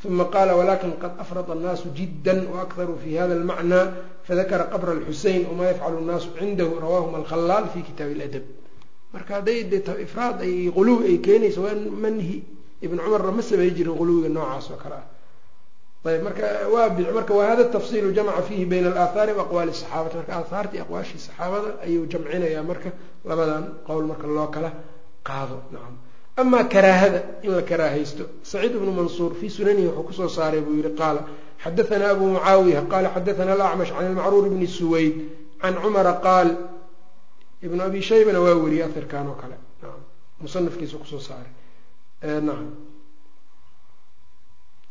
[0.07, 3.85] uma qaala walakin qad afrada annaasu jidda waakharuu fi hada almacnaa
[4.23, 8.45] fadakara qabra alxusein wamaa yafcalu nnaasu cindahu rawahuma alkhalaal fi kitaabi ladab
[9.13, 12.37] marka hadday de ifraad ay quluwi ay keenayso waa manhi
[12.87, 15.07] ibn cumarna ma samey jirin quluwiga noocaas oo kale ah
[16.11, 16.89] ayb marka waa
[17.19, 22.05] marka wa hada tafsilu jamca fihi bayna alaahaari waaqwaali saxaabati marka aahaartii aqwaashii saxaabada ayuu
[22.13, 22.89] jamcinayaa marka
[23.29, 24.71] labadan qowl marka loo kala
[25.29, 25.95] qaado nacam
[26.41, 30.75] amaa karaahada in la karaahaysto saciid ibnu mansuur fii sunanihi wuxuu ku soo saaray buu
[30.81, 31.21] yihi qaala
[31.65, 35.15] xadaanaa abu mucaawiya qaala xadaana alacmash can ilmacruur bni suwayd
[35.63, 36.49] can cumara qaal
[37.67, 40.01] ibnu abi shaybana waa weriyey aharkan oo kale naam
[40.43, 41.53] musanafkiisa ku soo saaray
[42.49, 42.69] nacam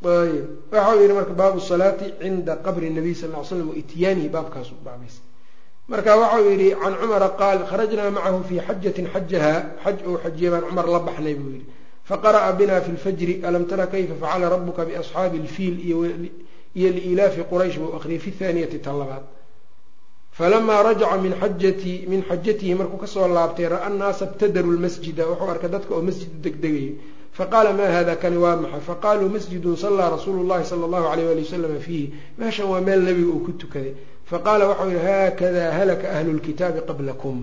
[0.04, 5.22] ayb waxau yihi marka baabu salaati cinda qabri nabiy sal l slam waityaanihi baabkaasu baabaysa
[5.88, 9.54] marka waxau yihi can cumara qaal kharajnaa macahu fii xajatin xajaha
[9.84, 11.66] xaj ou xajiya baan cumar la baxnay buu yihi
[12.10, 17.96] faqara'a bina fi lfajri alam tara kayfa facala rabuka biasxaabi ilfiil iyo liilaafi quraysh buu
[17.98, 19.24] aqriyay fi thaaniyati ta labaad
[20.38, 25.50] falamaa rajaca min xajati min xajatihi markuu ka soo laabtay ra'a nnaasa btadaru lmasjida wuxuu
[25.50, 26.94] arkay dadka oo masjid degdegaya
[27.38, 31.42] faqaala maa hada kani waa maxay faqaaluu masjidun sallaa rasuulu llahi sala allahu alayh ali
[31.46, 33.94] wasalama fiihi meeshan waa meel nebiga uu ku tukaday
[34.32, 37.38] faqaala waxau yihi haakada halaka ahlu lkitaabi qablakum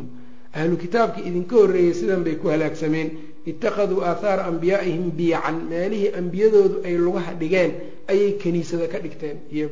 [0.59, 3.09] ahlu kitaabkii idinka horreeyey sidan bay ku halaagsameen
[3.51, 7.71] ittakhaduu aathaara anbiyaa'ihim biyacan meelihii ambiyadoodu ay lugaha dhigeen
[8.13, 9.67] ayay kaniisada ka dhigteen iyo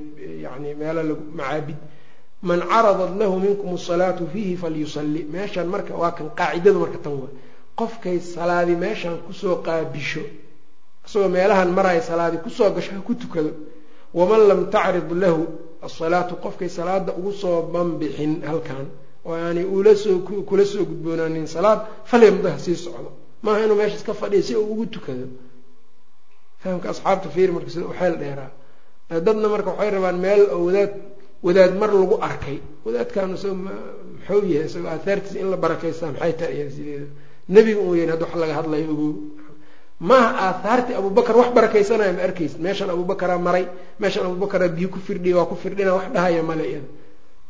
[0.45, 1.77] yani meelo lagu macaabid
[2.49, 7.33] man caradat lahu minkum asalaatu fiihi falyusalli meeshan marka waa kan qaacidadu marka tan waa
[7.81, 10.23] qofkay salaadi meeshan ku soo qaabisho
[11.07, 13.53] isagoo meelahan maraya salaadi ku soo gasho ha ku tukado.
[14.19, 15.43] Waman lam tacrid lahu
[15.87, 18.87] asalaatu qofkay salaada ugu soo banbixin halkan
[19.27, 19.65] oo aanay
[20.49, 23.11] kula soo gudboonaanin salaad falyamda ha sii socdo.
[23.45, 25.27] Maaha inuu meesha iska fadhiya si uu ugu tukado.
[26.63, 28.51] Fahamka asxaabta fiir marka sida uxeel dheeraa.
[29.27, 30.93] Dadna marka waxay rabaan meel oo wadaad
[31.47, 32.59] wadaad mar lagu arkay.
[32.85, 37.07] Wadaadkan isag muxuu yahay isagoo aahaartiisa in la barakaysta maxay tahay sideeda
[37.55, 39.13] nebiga un yahin hadda wax laga hadlayo ogow
[40.11, 43.65] maaha aahaartii abubakar wax barakaysanaya ma arkaysa meeshan abubakaraa maray
[44.03, 46.89] meeshan abubakaraa biyo ku firdhiya waa ku firdhina wax dhahaya male iyada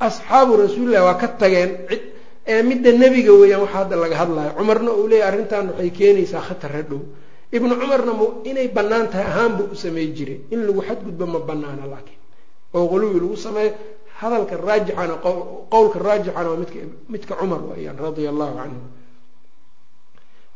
[0.07, 1.71] asxaabu rasuulilah waa ka tageen.
[1.89, 2.03] Cid
[2.53, 6.73] ee midda nebiga weeyaan waxa hadda laga hadlayo cumarna uu leeyahy arrintan waxay keenaysaa khatar
[6.79, 7.01] hadhow
[7.57, 11.85] ibnu cumarna m inay bannaan tahay ahaanba u samey jiray in lagu xadgudbo ma banaana
[11.93, 12.19] laakiin.
[12.75, 13.73] Oo quluwi lagu sameeyo
[14.21, 15.15] hadalka raajixana
[15.73, 16.81] qowlka raajixana waa midka
[17.13, 18.81] midka cumar weyaan radia allahu canhu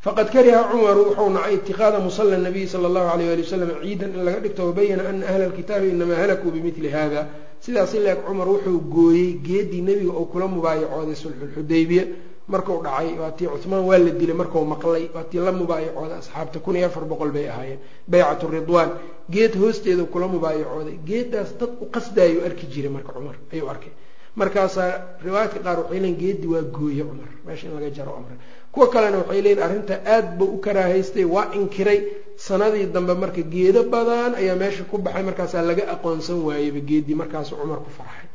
[0.04, 4.24] faqad kariha cumaru wuxuu nacay itikaada musala nabiyi sala allahu alayh ali wasalam ciidan in
[4.26, 7.20] laga dhigto wabayana ana ahla alkitaabi inamaa halakuu bimili hada
[7.64, 12.04] sidaas ileeg cumar wuxuu gooyey geedii nebiga oo kula mubaayacooday sulxulxudaybiya
[12.52, 16.58] marku dhacay waa tii cuhmaan waa la dilay marku maqlay waa tii la mubaayacooday asxaabta
[16.64, 17.78] kun iyo afar boqol bay ahaayeen.
[18.12, 18.90] Baycatu ridwaan
[19.34, 23.92] geed hoosteeda kula mubaayacooday geedaas dad u qasdaayuu arki jiray marka cumar ayuu arkay
[24.40, 24.90] markaasaa
[25.24, 27.30] riwaayadka qaar waxay leeyiin geedii waa gooye cumar.
[27.46, 28.36] Meesha in laga jaro cumar.
[28.72, 32.00] Kuwa kalena waxay leeyiin arrinta aad buu u karaahaystay waa inkiray.
[32.46, 37.52] Sanadii dambe marka geedo badan ayaa meesha ku baxay markaasaa laga aqoonsan waayeyba geedii markaasu
[37.60, 38.26] cumar ku farxay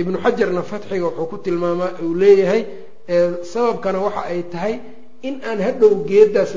[0.00, 2.62] ibnu xajarna fatxiga wuxuu ku tilmaamaa uu leeyahay
[3.52, 4.74] sababkana waxa ay tahay
[5.28, 6.52] in aan hadhow geedaas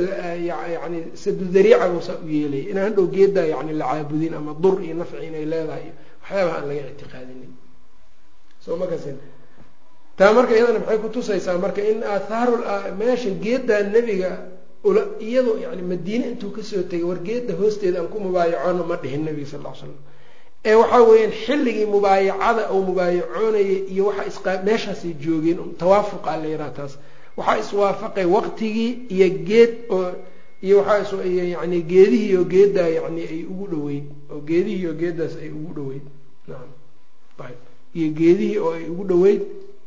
[0.50, 5.22] yani sadudariica uusaa u yeelaya inaan hadhow geedaa yani la caabudin ama dur iyo nafci
[5.30, 5.86] inay leedahay.
[6.24, 7.52] Waxyaabaha aan laga ictiqaadinin
[8.68, 9.16] soo ma kasin.
[10.20, 12.50] Taa marka iyadana maxay kutusaysaa marka in aathaar
[13.00, 14.32] meesha geedaa nebiga
[14.84, 18.96] ula iyadoo yani madiine intuu ka soo tegay war geeda hoosteeda aan ku mubaayacoona ma
[19.02, 19.94] dhihin nebiga sal l slam
[20.70, 26.72] ee waxaa weeyaan xilligii mubaayacada uu mubaayacoonayay iyo waxa isqa meeshaasay joogeen tawaafuqa la yaraha
[26.78, 26.94] taas.
[27.38, 30.10] Waxaa iswaafaqay waqtigii iyo geed oo
[30.66, 35.50] iyo waxaa yani geedihii oo geedaa yani ay ugu dhaweyd oo geedihii oo geedaas ay
[35.58, 36.06] ugu dhaweyd
[36.50, 36.70] naam.
[37.46, 37.60] Ayb
[37.98, 39.42] iyo geedihii oo ay ugu dhaweyd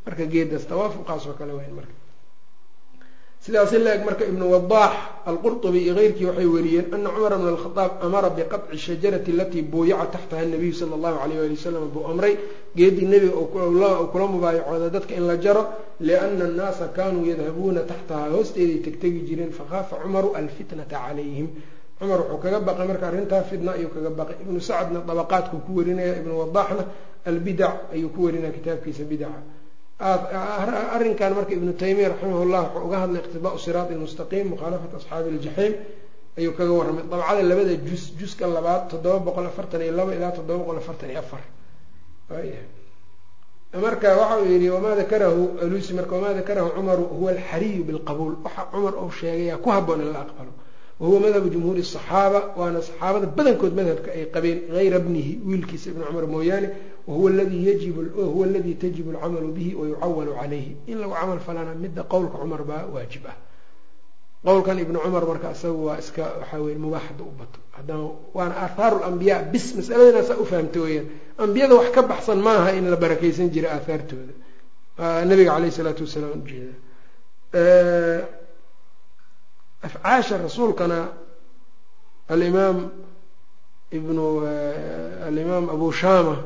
[0.07, 1.95] marka geedaas tawaafuqaas oo kale weyn marka.
[3.45, 4.93] Sidaasi la-eg marka ibnu wadaax
[5.31, 10.45] alqurطubi iyo keyrkii waxay wariyeen ana cumara bn alkhadaab amara biqaطci shajarati alatii buuyaca taxtaha
[10.53, 12.35] nabiyu sala allahu alayh ali wasalam buu amray
[12.77, 13.41] geedii nebiga
[14.13, 15.63] kula mubaayacooda dadka in la jaro
[16.07, 21.49] liana annaasa kanuu yadhabuuna taxtaha hoosteeday tegtegi jireen fakhaafa cumaru alfitnata calayhim.
[21.99, 24.37] Cumar wuxuu kaga baqay marka arrintaa fitna ayuu kaga baqay.
[24.45, 26.85] Ibnu sacdna dabaqaadkuu ku warinaya ibnu wadaaxna
[27.29, 29.41] albidac ayuu ku warinaa kitaabkiisa bidaca
[30.97, 35.73] arrinkan marka ibnu taymiya raximah llah wuxuu uga hadlay iqtidaa siraat ilmustaqiim mukhaalafat asxaabi iljaxiim
[36.39, 37.05] ayuu kaga warramay.
[37.11, 41.19] Dabcada labada jus juska labaad toddoba boqol afartan iyo laba ilaa toddoba boqol afartan iyo
[41.25, 41.43] afar.
[43.85, 48.35] Marka waxa uu yihi wamaa dakarahu alusi marka wamaa dakarahu cumaru huwa alxariyu bilqabuul.
[48.45, 50.53] Waxa cumar uu sheegaya ku haboon in la aqbalo.
[51.01, 56.27] Wahuwa madhabu jumhuuri asaxaaba waana saxaabada badankood madhabka ay qabeen hayra bnihi wiilkiisa ibni cumar
[56.27, 56.69] mooyaane
[57.07, 62.85] wahuwa aladii tajibu alcamalu bihi wayucawalu calayhi in lagu camal falana midda qowlka cumar baa
[62.95, 63.37] waajib ah
[64.47, 68.05] qowlkan ibnu cumar marka isaga waa iska waxaa weye mubaaxada u bato haddana
[68.37, 71.07] waana aahaaru lambiyaa bis masaladana saa ufahamta weeyaan
[71.45, 74.33] ambiyada wax ka baxsan maaha in la barakeysan jiray aahaartooda
[75.31, 76.75] nabiga caleyh isalaatu wasalaam ujeeda
[79.87, 80.99] afcaasha rasuulkana
[82.29, 82.79] alimaam
[83.99, 84.25] ibnu
[85.29, 86.37] alimaam abu shama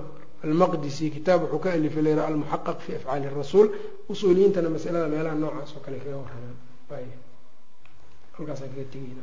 [0.45, 3.69] almaqdisi kitaab wuxuu ka alifay layra almuxaqaq fi afcaali rasuul
[4.13, 6.17] usuuliyiintana masalada meelaha noocaas oo kale kaga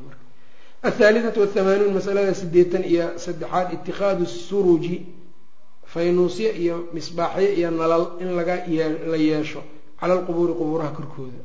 [0.07, 0.23] marka.
[0.83, 4.95] Athaalithatu wathamaanuun masalada sideetan iyo saddexaad itikaadu suruji
[5.85, 8.55] faynuusye iyo misbaaxyo iyo nalal in laga
[9.11, 9.61] la yeesho
[9.99, 11.41] cala alqubuuri qubuuraha korkooda.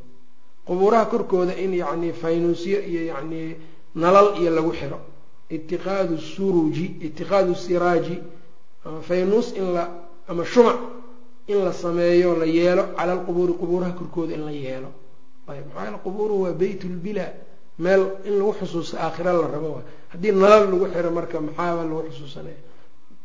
[0.67, 3.57] Qubuuraha korkooda in yacni faynuusye iyo yacni
[3.95, 4.99] nalal iyo lagu xiro.
[5.51, 8.17] Itiqaadu suruji itiqaadu siraaji
[9.09, 9.85] faynuus in la
[10.29, 10.77] ama shumac
[11.49, 14.91] in la sameeyo la yeelo cala alqubuuri qubuuraha korkooda in la yeelo.
[15.49, 17.33] Ayb maxaa yaele qubuuruhu waa beyt lbilaa
[17.79, 19.69] meel in lagu xusuusto aakhira la rabo.
[19.77, 22.61] Waay haddii nalal lagu xiro marka maxaaba lagu xusuusanaya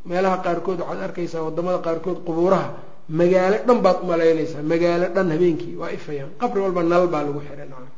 [0.06, 2.70] meelaha qaarkood waxaad arkaysaa waddamada qaarkood qubuuraha
[3.10, 6.30] magaalo dhan baad umalaynaysaa magaalo dhan habeenkii waa ifayaan.
[6.42, 7.90] Qabri walba nal baa lagu xiray nacam.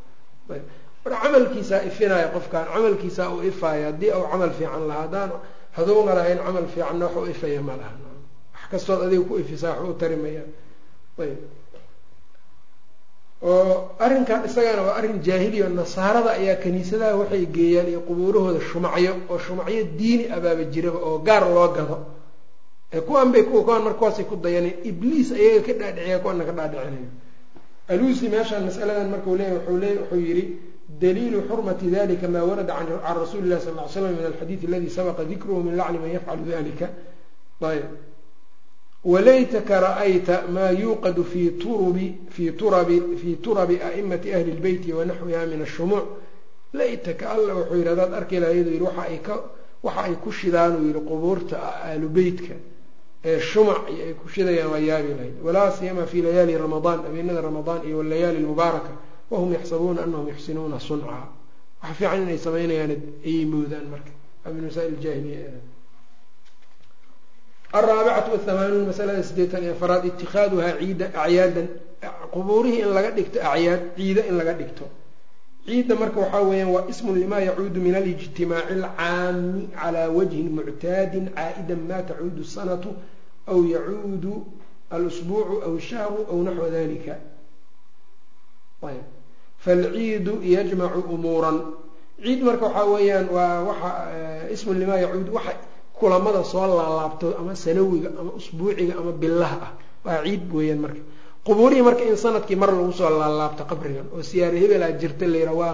[0.54, 0.64] Ayb
[1.04, 5.08] marka camalkiisaa ifinaya qofkaan camalkiisaa uu ifaayo haddii uu camal fiican lahaa
[5.76, 7.96] haduuna lahayn camal fiicanna wax u ifaya ma laha.
[8.54, 10.50] Wax kastood adiga ku ifisaa wax u tarimayaan
[11.20, 11.40] ayb.
[13.44, 19.38] Oo arrinkan isagana waa arrin jaahiliya nasaarada ayaa kaniisadaha waxay geeyaan iyo qubuurahooda shumacyo oo
[19.46, 21.98] shumacyo diini abaaba jiraba oo gaar loo gado.
[23.08, 27.10] Kuwan bay kuwan marka kuwaasay ku dayaneen ibliis ayaga ka dhaadhiciya kuwana ka dhaadhicinaya
[27.92, 30.44] alusi meeshaan masaladan markau leeya wuxuu leey wuxuu yidhi
[30.90, 35.24] daliilu xurmati dalika ma warada can rasuuli illahi sal ly slam min alxadiid aladi sabaqa
[35.24, 36.90] dikruhu min lacni man yafcalu dalika
[37.62, 37.86] ayb
[39.04, 45.62] walaytaka ra'ayta maa yuuqadu fi turubi fi turabi fii turabi a'imati ahli lbeyti wanaxwiha min
[45.62, 46.06] ashumuuc
[46.74, 49.36] laytaka alla wuxuu yidhi hadaad arki lahayd yidhi waxa ay ka
[49.84, 52.54] waxa ay ku shidaan uu yihi qubuurta ahlu beytka
[53.26, 57.42] ee shumac iyo ay ku shidayaan waa yaabi lahayd walaa siyama fi layaali ramadaan habeenada
[57.42, 58.92] ramadaan iyo walayaali lmubaaraka
[59.34, 61.08] wahum yaxsabuuna anahum yuxsinuuna sunca
[61.82, 62.92] waxa fiican inay samaynayaan
[63.28, 64.12] ayay moodaan marka
[64.46, 65.52] waa min masaa'il jaahiliya
[67.78, 71.68] alraabicatu wahamaanuun masalada sideetan iyo afaraad itikaaduhaa ciida acyaadan
[72.34, 74.86] qubuurihii in laga dhigto acyaad ciida in laga dhigto
[75.66, 81.82] ciidda marka waxaa weeyaan waa ismun limaa yacuudu min alijtimaaci alcaami calaa wajhin muctaadin caa'idan
[81.90, 82.90] ma tacuudu sanatu
[83.52, 84.34] aw yacuudu
[84.96, 87.14] alusbuucu aw shahru aw naxwa dalika
[89.64, 91.58] falciidu yajmacu umuuran
[92.24, 93.90] ciid marka waxaa weeyaan waa waxa
[94.56, 95.54] ismun limaa yacuudu waxa
[96.00, 99.72] kulamada soo laalaabto ama sanawiga ama usbuuciga ama bilaha ah.
[100.06, 101.02] Waa ciid weeyaan marka.
[101.48, 105.74] Qubuurihii marka in sannadkii mar lagu soo laalaabto qabrigan oo siyaare hebelaa jirta layra waa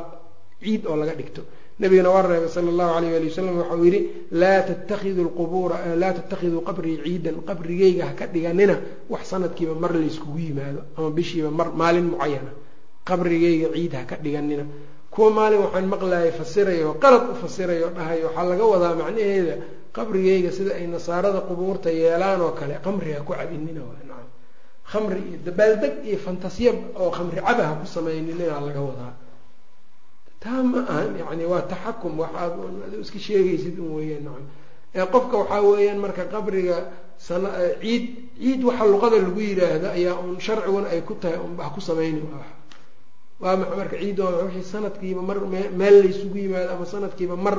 [0.63, 1.41] ciid oo laga dhigto.
[1.79, 3.99] Nabigana waa reebay sala allahu alayh ali wasalam waxau yihi
[4.41, 8.75] laa tattakidu lqubuura laa tattakhiduu qabrii ciidan qabrigeyga ha ka dhiganina
[9.13, 12.51] wax sanadkiiba mar layskugu yimaado ama bishiiba mar maalin mucayana
[13.07, 14.65] qabrigeyga ciid ha ka dhiganina.
[15.13, 19.55] Kuwa maalin waxaan maqlayay fasirayo qalad u fasirayo dhahay waxaa laga wadaa macnaheeda
[19.95, 22.75] qabrigeyga sida ay nasaarada qubuurta yeelaan oo kale.
[22.85, 24.27] Qamri ha ku cabinina nacam
[24.91, 29.13] khamri iyo dabaaldeg iyo fantasiya oo khamri caba ha ku samayninina laga wadaa.
[30.39, 32.53] Taa ma ahan yani waa taxakum waxaad
[33.01, 34.45] iska sheegaysid un weeyaan nacam
[34.95, 36.77] ee qofka waxaa weeyaan marka qabriga
[37.17, 37.49] sana
[37.81, 38.03] ciid
[38.39, 42.21] ciid waxa luqada lagu yiraahdo ayaa un sharciguna ay ku tahay unba ha ku samayni
[43.43, 45.37] waa maxa marka ciid waa wixii sanadkiiba mar
[45.79, 47.55] meel laysugu yimaado ama sanadkiiba mar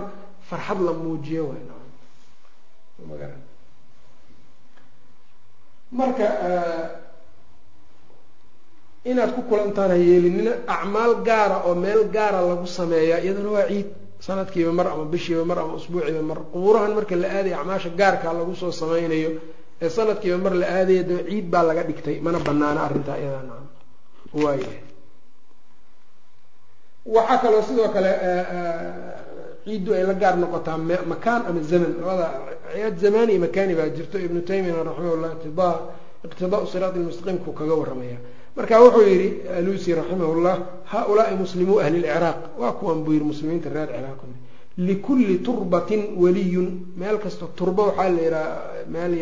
[0.48, 3.42] farxad la muujiyo waay nacam magaran
[5.98, 6.26] marka
[9.10, 13.88] inaad ku kulantaan ha yeelinina acmaal gaara oo meel gaara lagu sameeyaa iyadana waa ciid
[14.26, 16.38] sanadkiiba mar ama bishiiba mar ama usbuuciiba mar.
[16.52, 19.30] Qubuurahan marka la aadaya acmaasha gaarkaa lagu soo sameynayo
[19.84, 22.16] ee sanadkiiba mar la aadaya da ciid baa laga dhigtay.
[22.24, 23.66] Mana banaana arrintaa iyadaa nacam
[24.44, 24.68] waaya
[27.06, 28.10] waxaa kaloo sidoo kale
[29.64, 30.78] ciiddu ay la gaar noqotaa
[31.12, 31.92] makaan ama zaman.
[32.00, 32.26] Labada
[32.72, 34.18] ciyaad zamani iyo makani baa jirto.
[34.18, 35.74] Ibnu taymiyana raximahullah iqtidaa
[36.26, 38.18] iqtidaau siraat lmustaqiimkuu kaga waramaya
[38.56, 40.56] marka wuxuu yihi alusi raximahullah
[40.92, 44.20] haaulaai muslimuu ahli lciraaq waa kuwan buu yihi muslimiinta reer ciraaq
[44.88, 46.68] likulli turbatin waliyun.
[46.96, 48.44] Meel kasta turba waxaa la yihaha
[48.88, 49.14] meel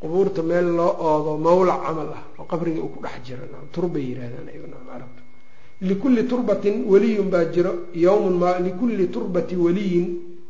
[0.00, 3.42] qubuurta meel loo oodo mawlac camal ah oo qabriga uu ku dhex jiro.
[3.72, 4.46] Turbay yirahdaan
[4.90, 5.22] carabta
[5.82, 10.06] likulli turbatin weliyun baa jiro yowmun ma likulli turbati weliyin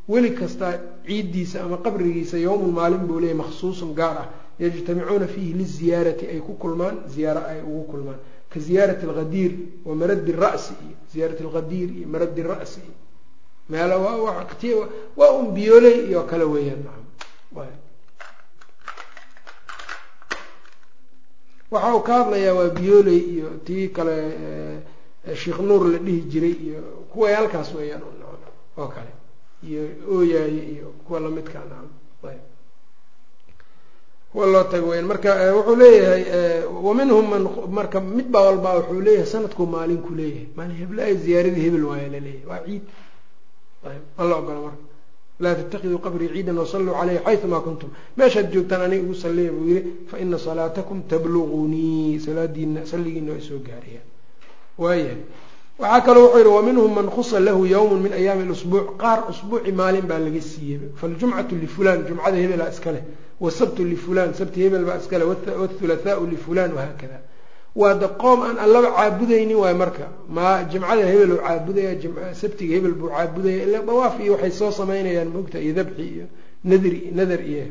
[0.08, 4.28] weli kasta ciiddiisa ama qabrigiisa yowmun maalin buu leeyahy makhsuusun gaar ah.
[4.58, 8.18] yajtamicuuna fiihi liziyaarati ay ku kulmaan ziyaaro ay ugu kulmaan.
[8.50, 9.52] Ka ziyaarati alghadiir
[9.84, 12.80] wa maradi ra'si iyo ziyaarati alghadiir iyo maradi ra'si.
[12.80, 12.94] Iyo
[13.70, 13.90] meel
[15.16, 16.84] waa un biyooley iyo kale weeyaan
[21.70, 24.16] waxa uu ka hadlayaa waa biyooley iyo tii kale
[25.42, 26.80] sheekh nuur la dhihi jiray iyo
[27.12, 28.02] kuwa halkaas weeyaan
[28.78, 29.12] oo kale.
[29.68, 29.82] Iyo
[30.14, 31.88] ooyaaye iyo kuwa lamidka nacam
[32.30, 32.42] ayb
[34.32, 36.22] kuwa loo tago weyaan marka wuxuu leeyahay
[36.86, 37.42] wa minhum man
[37.78, 40.46] marka mid baa walbaa wuxuu leeyahay sanadku maalinku leeyahay.
[40.56, 42.82] Maalin hebla ziyaaradii hebel waaya la leeyahay waa ciid.
[43.90, 44.82] Ayb ma la ogola marka
[45.42, 47.90] laa tattakiduu qabrii ciidan wasalluu caleyhi xayumaa kuntum.
[48.16, 54.06] Meeshaad joogtaan aniga ugu salliya buu yihi faina salaatakum tablugunii salaadiina salligiina waa soo gaarayaan
[54.82, 55.18] waayahay
[55.78, 60.06] waxaa kaloo wuxuu yihi waminhum man khusa lahu yowmun min ayaami lusbuuc qaar usbuuci maalin
[60.10, 60.80] baa laga siiyey.
[61.00, 63.02] Faljumcatu lifulan jumcada hebelaa iska leh.
[63.40, 65.26] Wasabtu lifulan sabti hebel baa iska leh.
[66.32, 67.18] Lifulan wahaakada
[67.80, 70.06] waa de qoom aan allaba caabudaynin waay marka.
[70.28, 71.92] Ma jimcada hebel oo caabudaya
[72.34, 76.24] sabtiga hebel buu caabudaya ila dawaaf iyo waxay soo samaynayaan moogta iyo dabxi iyo
[76.64, 77.64] nadri nadar iyo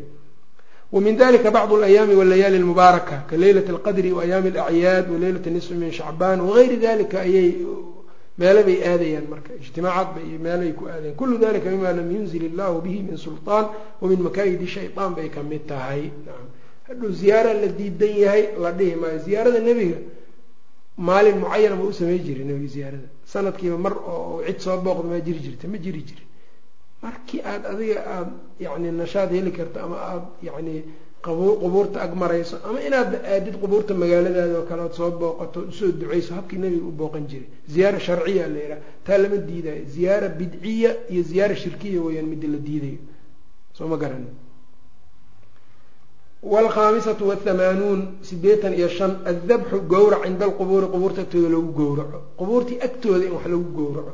[0.92, 5.50] wa min dalika bacdu alayaami walayaali almubaaraka ka leylati alqadri wa ayaami alacyaad wa leylati
[5.50, 7.52] nisfi min shacbaan wagayri dalika ayay
[8.40, 12.44] meelo bay aadayaan marka ijtimaacaad ba iyo meelay ku aadayan kullu dalika mima lam yunzil
[12.50, 13.66] illahu bihi min sulطaan
[14.02, 16.10] wa min makaayidi shayطaan bay ka mid tahay
[16.88, 19.98] hadhow ziyaara la diidan yahay la dhihi maayo ziyaarada nebiga
[20.98, 25.22] maalin mucayana ma u samey jiray nebiga ziyaarada sanadkiiba mar oo cid soo booqda maa
[25.28, 26.28] jiri jirta ma jiri jirin
[27.04, 28.32] markii aada adiga aada
[28.66, 30.76] yani nashaad heli karto ama aada yani
[31.26, 35.92] qubuurta ag marayso ama inaad aadid qubuurta magaaladaada oo kale ood soo booqato u soo
[36.00, 37.48] duceyso habkii nebiga u booqan jiray.
[37.74, 38.82] Ziyaara sharciya la yidhaha.
[39.06, 43.00] Taa lama diidayo ziyaara bidciya iyo ziyaara shirkiya weeyaan midda la diidayo.
[43.78, 44.30] Soo ma garani
[46.44, 52.20] wlkhaamisatu wthamaanuun sideetan iyo shan addabxu gowrac cinda alqubuuri qubuurta agtooda lagu gowraco.
[52.40, 54.12] Qubuurtii agtooda in wax lagu gowraco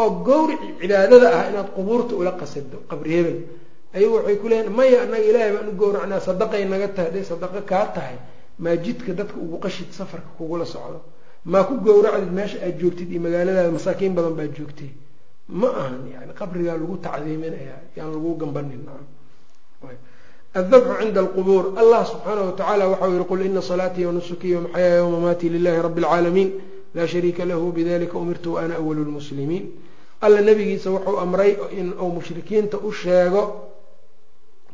[0.00, 3.38] oo gawrici cibaadada ah inaad qubuurta ula qasido qabri hebel
[3.94, 4.46] ayagu waxay ku
[4.78, 8.16] maya annaga ilaahay baan u gowracnaa sadaqay naga tahay haday sadaqo kaa tahay
[8.62, 11.00] maa jidka dadka ugu qashid safarka kugula socdo?
[11.52, 14.90] Maa ku gowracdid meesha aad joogtid iyo magaaladaada masaakiin badan baa joogtay?
[15.60, 18.82] Ma ahan yani qabrigaa lagu tacdiiminayaa yaan lagu gambanin
[20.54, 21.64] adabxu cinda alqubuur.
[21.82, 26.50] Allah subxaana watacaala waxau yihi qul ina salaatii wanusuki wamaxayaa ywma maati lilahi rabi اlcaalamiin
[26.96, 29.64] laa shariika lahu bidalika umirtu ana awalu lmuslimiin
[30.20, 33.42] alla nabigiisa wuxuu amray in uu mushrikiinta u sheego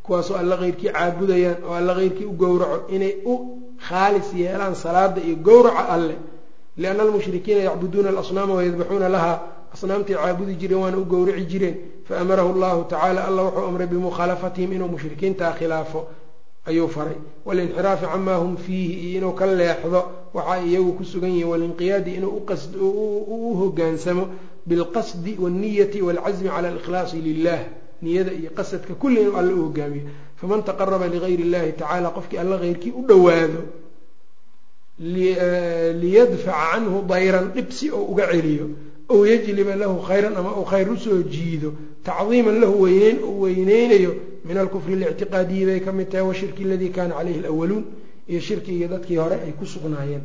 [0.02, 3.34] kuwaasoo alla keyrkii caabudayaan oo alla keyrkii u gowraco inay u
[3.88, 6.16] khaalis yeelaan salaada iyo gowraca alle.
[6.76, 9.32] Lianna almushrikiina yacbuduuna alasnaama wayadbaxuuna laha
[9.74, 11.76] asnaamtay caabudi jireen waana u gowraci jireen.
[12.08, 16.00] Faamarahu llahu tacala alla wuxuu amray bimukhaalafatihim inuu mushrikiintaa khilaafo
[16.69, 17.17] ayuu faray
[17.47, 20.01] walinxiraafi camaa hum fiihi iyo inuu ka leexdo
[20.33, 22.31] waxa iyagu ku sugan yihiin walinqiyaadi inuu
[23.35, 24.23] u hogaansamo
[24.69, 27.59] bilqasdi wاlniyati wاlcazmi cala alikhlaasi lilah
[28.03, 30.05] niyada iyo qasadka kulli inuu alla u hogaamiyo
[30.39, 33.61] faman taqaraba ligayr اllahi tacala qofkii alla keyrkii u dhowaado
[36.01, 38.65] liyadfaca canhu dayran dhibsi oo uga celiyo
[39.08, 41.70] ow yajliba lahu khayran ama uu khayr u soo jiido
[42.04, 44.12] tacdiiman lahu weyneyn uu weyneynayo
[44.44, 47.84] min alkufri alictiqaadiyi bay ka mid tahay washirki aladii kaana caleyhi alawaluun
[48.28, 50.22] iyo shirkiga dadkii hore ay ku sugnaayeen.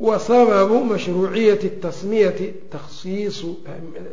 [0.00, 3.56] Wa sababu mashruuciyati tasmiyati takhsiisu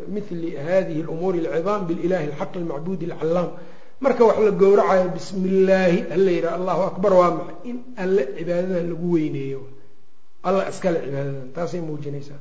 [0.08, 3.50] mili hadihi lumuuri alcidaam bililahi alxaq almacbuudi alcalaam
[4.02, 7.70] marka wax la gowracayo bismi illaahi hala yidhaha allahu akbar waa maxay?
[7.70, 9.62] In alle cibaadada lagu weyneeyo
[10.48, 12.40] alla iskale cibaadadan taasay muujinaysaa.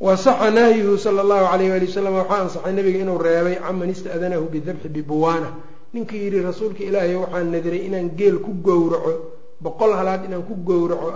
[0.00, 4.88] Wasaxa nahyuhu sala allahu alayh wali wasalam waxaa ansaxay nabiga inuu reebay caman ista'danahu bidabxi
[4.88, 5.48] bibuwaana.
[5.94, 9.12] Ninkii yidhi rasuulka ilaahay waxaan nadiray inaan geel ku gowraco
[9.64, 11.06] boqol halaad inaan ku gowraco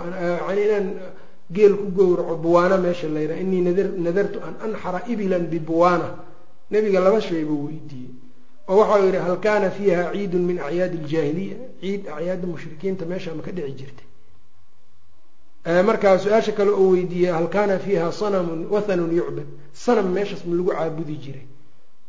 [0.47, 0.87] yani inaan
[1.55, 3.61] geel ku gowraco buwaana meesha la yidhaha inii
[4.05, 6.07] nadartu an anxara ibilan bibuwaana.
[6.71, 8.13] Nabiga laba shay buu weydiiyey.
[8.69, 13.51] Oo waxau yidhi hal kaana fiiha ciidun min acyaadi iljaahiliya ciid acyaadda mushrikiinta meesha ka
[13.51, 14.07] dhici jirtay
[15.65, 20.71] markaa su'aasha kale oo weydiiyey hal kaana fiiha sanamun wathanun yucbad sanam meeshaas ma lagu
[20.71, 21.45] caabudi jiray.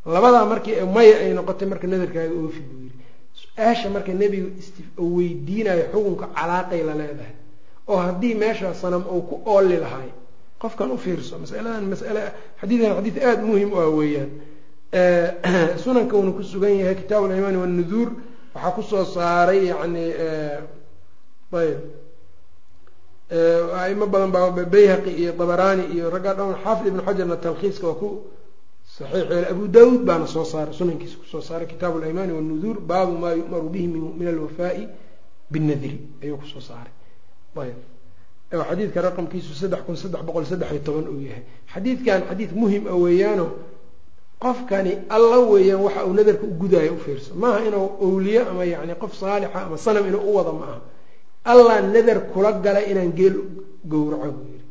[0.07, 2.99] Labadaa markii maya ay noqotay marka nadarkaaga oofi buu yidhi.
[3.35, 4.49] Su'aasha marka nebiga
[4.99, 7.37] weydiinayo xukunka calaaqay la leedahay
[7.89, 10.09] oo haddii meesha sanam uu ku ooli lahay
[10.59, 14.31] qofkan u fiirso masaladan masale xadiidan xadiid aada muhiim u ah weeyaan.
[15.83, 18.13] Sunanka uuna ku sugan yahay kitaabu alimaan wanuduur
[18.55, 20.05] waxaa ku soo saaray yani
[21.53, 22.02] ayb
[23.85, 28.09] aimo badan baa bayhaqi iyo dabaraani iyo raggaa dhan xaafid ibnu xajarna talkhiiska waa ku
[28.97, 33.13] saxiix yeele abu daawuud baana soo saaray sunankiisa ku soo saaray kitaabu alaymaani wanuduur baabu
[33.23, 33.87] maa yu'maru bihi
[34.19, 34.83] min alwafaa'i
[35.53, 36.93] binnadri ayuu ku soo saaray.
[37.57, 37.77] Ayb
[38.69, 41.43] xadiidka raqamkiisu saddex kun saddex boqol saddex iyo toban uu yahay.
[41.73, 43.47] Xadiidkan xadiid muhiim a weeyaano
[44.45, 47.31] qofkani alla weeyaan waxa uu nadarka u gudaayo u fiirso.
[47.35, 50.67] Maaha inuu owliye ama yani qof saalixa ama sanam inuu u wada ma
[51.45, 53.37] allah nadar kula galay inaan geel
[53.85, 54.67] gowraco buu yidhi.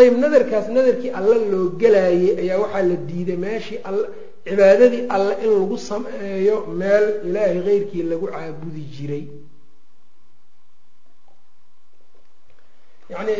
[0.00, 4.00] Ayb nadarkaas nadarkii alla loo gelaayay ayaa waxaa la diiday meeshii all
[4.44, 9.24] cibaadadii alle in lagu sameeyo meel ilaahay keyrkii lagu caabudi jiray.
[13.10, 13.34] Yacni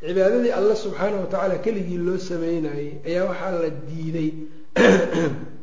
[0.00, 4.30] cibaadadii alle subxaanahu watacaala keligii loo sameynayey ayaa waxaa la diiday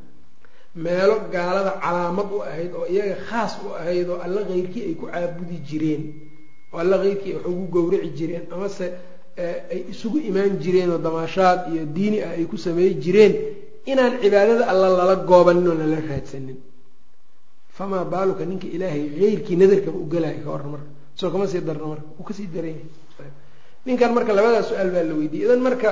[0.84, 5.06] meelo gaalada calaamad u ahayd oo iyaga khaas u ahayd oo alla keyrkii ay ku
[5.14, 6.04] caabudi jireen
[6.74, 8.86] oo alla keyrkii ay wax ugu gowraci jireen amase
[9.74, 13.34] ay isugu imaan jireen oo damaashaad iyo diini ah ay ku sameey jireen
[13.92, 16.58] inaan cibaadada alla lala goobanin oo lala raadsanin.
[17.78, 20.90] Famaa baaluka ninka ilaahay keyrkii nadarkaba u galaaya ka waran marka.
[21.20, 22.08] Soo kama sii darno marka.
[22.20, 22.78] Uu ka sii daran
[23.86, 25.46] ninkan marka labadaa su'aal baa la weydiiyey.
[25.48, 25.90] Idan marka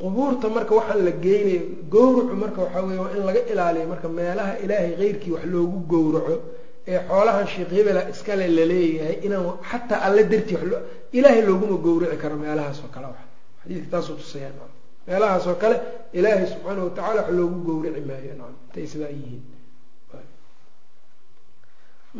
[0.00, 1.62] qubuurta marka waxaan la geynayo
[1.94, 6.34] gowracu marka waxaa weye waa in laga ilaaliyo marka meelaha ilaahay keyrkii wax loogu gowraco
[6.92, 10.58] ee xoolahan sheekh hebela iskale la leeyahay inaan xataa alle dartii
[11.18, 13.06] ilaahay looguma gowraci karo meelahaas oo kale
[13.62, 14.50] xadiidka taasuu tusaya
[15.06, 15.76] meelahaas oo kale
[16.18, 19.42] ilaahay subxaanahu watacala wax loogu gowraci maayo nam intay sidaa yihiin.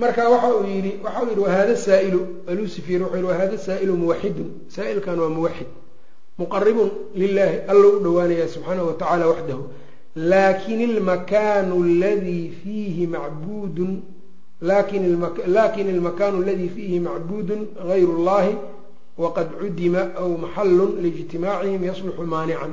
[0.01, 2.21] Marka waxa uu yidhi waxa uu yidhi wahada saailu?
[2.51, 4.49] Alusifir wuxuu yihi wahada saa'ilu muwaxidun?
[4.77, 5.69] Saa'ilkan waa muwaxid
[6.39, 9.65] muqaribun lilahi alla u dhowaanaya subxaanahu watacala waxdahu.
[10.17, 14.03] Lakin ilmakaanu ladii fiihi macbuudun
[14.63, 18.57] laakiin ilmakaanu aladii fiihi macbuudun gayru اllahi
[19.19, 22.73] waqad cudima aw maxalun liijtimaacihim yasluxu maanican.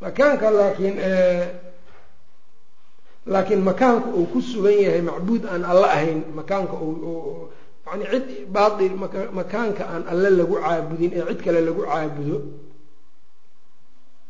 [0.00, 0.96] Makaanka laakiin
[3.26, 6.76] laakiin makaanka uu ku sugan yahay macbuud aan alle ahayn makaanka
[7.90, 8.92] yani cid baail
[9.38, 12.36] makaanka aan alle lagu caabudin ee cid kale lagu caabudo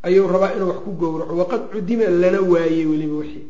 [0.06, 1.34] ayuu rabaa inuu wax ku gowraco.
[1.42, 3.44] Waqad cudima lana waayey weliba wixii.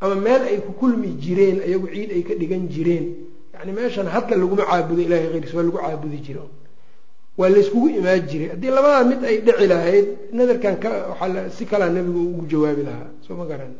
[0.00, 3.06] Ama meel ay ku kulmi jireen ayagu ciid ay ka dhigan jireen.
[3.54, 6.42] Yani meeshan hadda laguma caabudo ilahay keyrkiis waa lagu caabudi jira
[7.38, 8.48] waa layskugu imaan jiray.
[8.52, 10.06] Haddii labadaa mid ay dhici lahayd
[10.36, 13.08] nadarkan ka waaa si kalaa nabigu ugu jawaabi lahaa.
[13.26, 13.72] Soo ma garan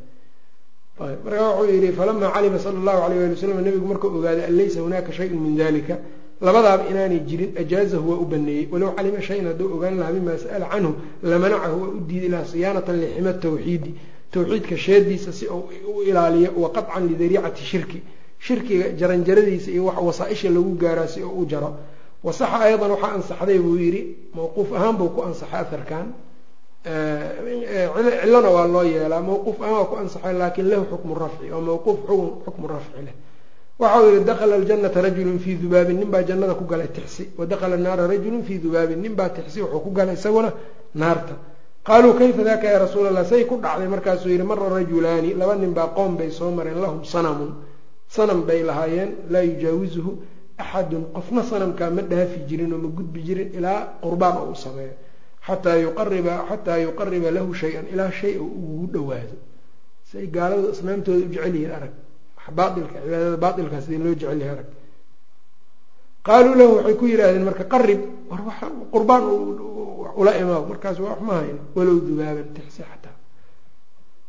[0.98, 4.80] marka wuxuu yihi falama calima sala allahu alayh ali wasalam nabigu markuu ogaaday an laysa
[4.80, 5.98] hunaaka shayun min dalika
[6.40, 8.68] labadaaba inaanay jirin ajaazahu waa u baneeyey.
[8.72, 12.96] Walow calima shayan hadduu ogaan lahaa mima sa'ala canhu lamanacahu waa u diidi lahaa siyaanatan
[13.00, 13.94] lixima tawxiidi.
[14.32, 18.02] Tawxiidka sheediisa si uu u ilaaliyo wa qadcan lidariicati shirki.
[18.38, 21.76] Shirkiga jaranjaradiisa iyo wasaaisha lagu gaaraa si uu u jaro.
[22.24, 24.02] Wasaxa aydan waxaa ansaxday buu yidhi
[24.34, 26.06] mawquuf ahaan buu ku ansaxay aharkan
[26.86, 31.98] cilona waa loo yeelaa mawquuf waa ku ansaxay laakin lahu xukmu rafci oo mawquuf
[32.44, 33.14] xukmu rafci leh.
[33.78, 37.30] Waxa uu yihi dakla aljanata rajulun fii dubaabin nin baa jannada ku galay tixsi.
[37.38, 40.52] Wa dakla naara rajulun fii dubaabin nin baa tixsi wuxuu ku galay isaguna
[40.94, 41.34] naarta.
[41.84, 45.72] Qaaluu kayfa daka ya rasuul allah say ku dhacday markaasuu yihi mara rajulaani laba nin
[45.74, 47.52] baa qoom bay soo mareen lahum sanamun.
[48.08, 50.10] Sanam bay lahaayeen laa yujaawizuhu
[50.58, 51.04] axadun.
[51.14, 54.94] Qofna sanamkaa ma dhaafi jirin oo ma gudbi jirin ilaa qurbaan oo u sameeyo
[55.46, 59.36] xataa yuqariba xataa yuqariba lahu shay-an ilaa shay oo ugu dhawaado
[60.10, 61.94] say gaaladu asnaamtooda u jecel yihiin arag.
[62.56, 64.68] Baailka cibaadada baailkaa sidii loo jecel yahay arag.
[66.26, 68.58] Qaaluu lahu waxay ku yidhaahdeen marka qarib war wax
[68.92, 69.22] qurbaan
[70.20, 73.14] ula imaw markaas wax ma hayno walow dubaaban tixsi xataa.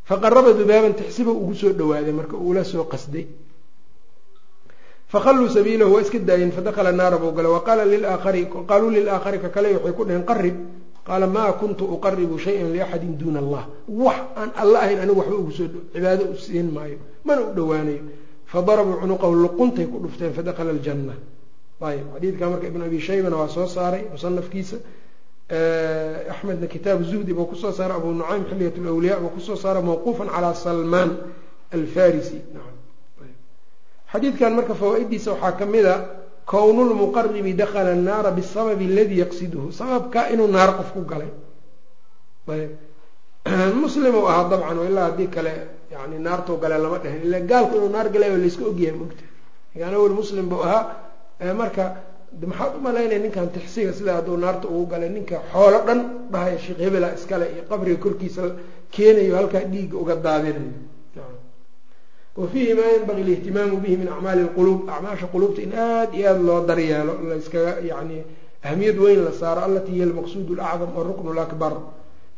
[0.09, 3.25] Faqaraba dubaaban tixsiba ugu soo dhawaaday marka uula soo qasday.
[5.13, 7.51] Faqalluu sabiilahu waa iska daayeen fadakala naara buu galay.
[7.57, 10.55] Waqaala lilaakari qaaluu lilaakari ka kale waxay ku dhaheen qarib
[11.07, 15.51] qaala maa kuntu uqaribu shayan liaxadin duuna allah wax aan alla ahayn anigu waxba ugu
[15.57, 16.97] soo cibaado u siin maayo
[17.27, 18.01] mana u dhowaanayo
[18.51, 21.13] fadarabuu cunuqahu luquntay ku dhufteen fadakala aljanna
[21.89, 24.77] ayb xadiidka marka ibn abi shaybana waa soo saaray musanafkiisa
[26.33, 29.83] axmedna kitaabu zuhdi buu ku soo saaray abu nucaym xilyat lwliya buu ku soo saaray
[29.89, 31.09] mawquufan calaa salmaan
[31.75, 32.39] alfarisi
[34.11, 35.85] xadiidkan marka fawaa-idiisa waxaa ka mid
[36.47, 39.71] a kownulmuqaribi dakala annaara bisababi aladii yaqsiduhu.
[39.71, 41.31] Sababka inuu naar qof ku galay.
[43.83, 47.89] Muslim uu ahaa dabcan ilaa haddii kale yani naartuu gale lama dhehen ila gaalku inuu
[47.89, 49.23] naar galay oo layska ogyahay mogta
[49.87, 51.83] an awel muslim buu ahaa marka
[52.51, 55.99] maxaad u malaynaya ninkan tixsiga sida hadduu naarta ugu galay ninka xoolo dhan
[56.31, 58.41] dhahaya sheekh hebela iskale iyo qabriga korkiisa
[58.93, 60.73] keenayo halkaa dhiigga uga daadinayo
[62.37, 66.43] wa fiihi maa yanbagi alihtimaamu bihi min acmaali lquluub acmaasha quluubta in aada iyo aada
[66.43, 68.17] loo daryeelo layskaga yani
[68.63, 71.73] ahmiyad weyn la saaro alatii hiya almaqsuud alacdam waruknu lakbar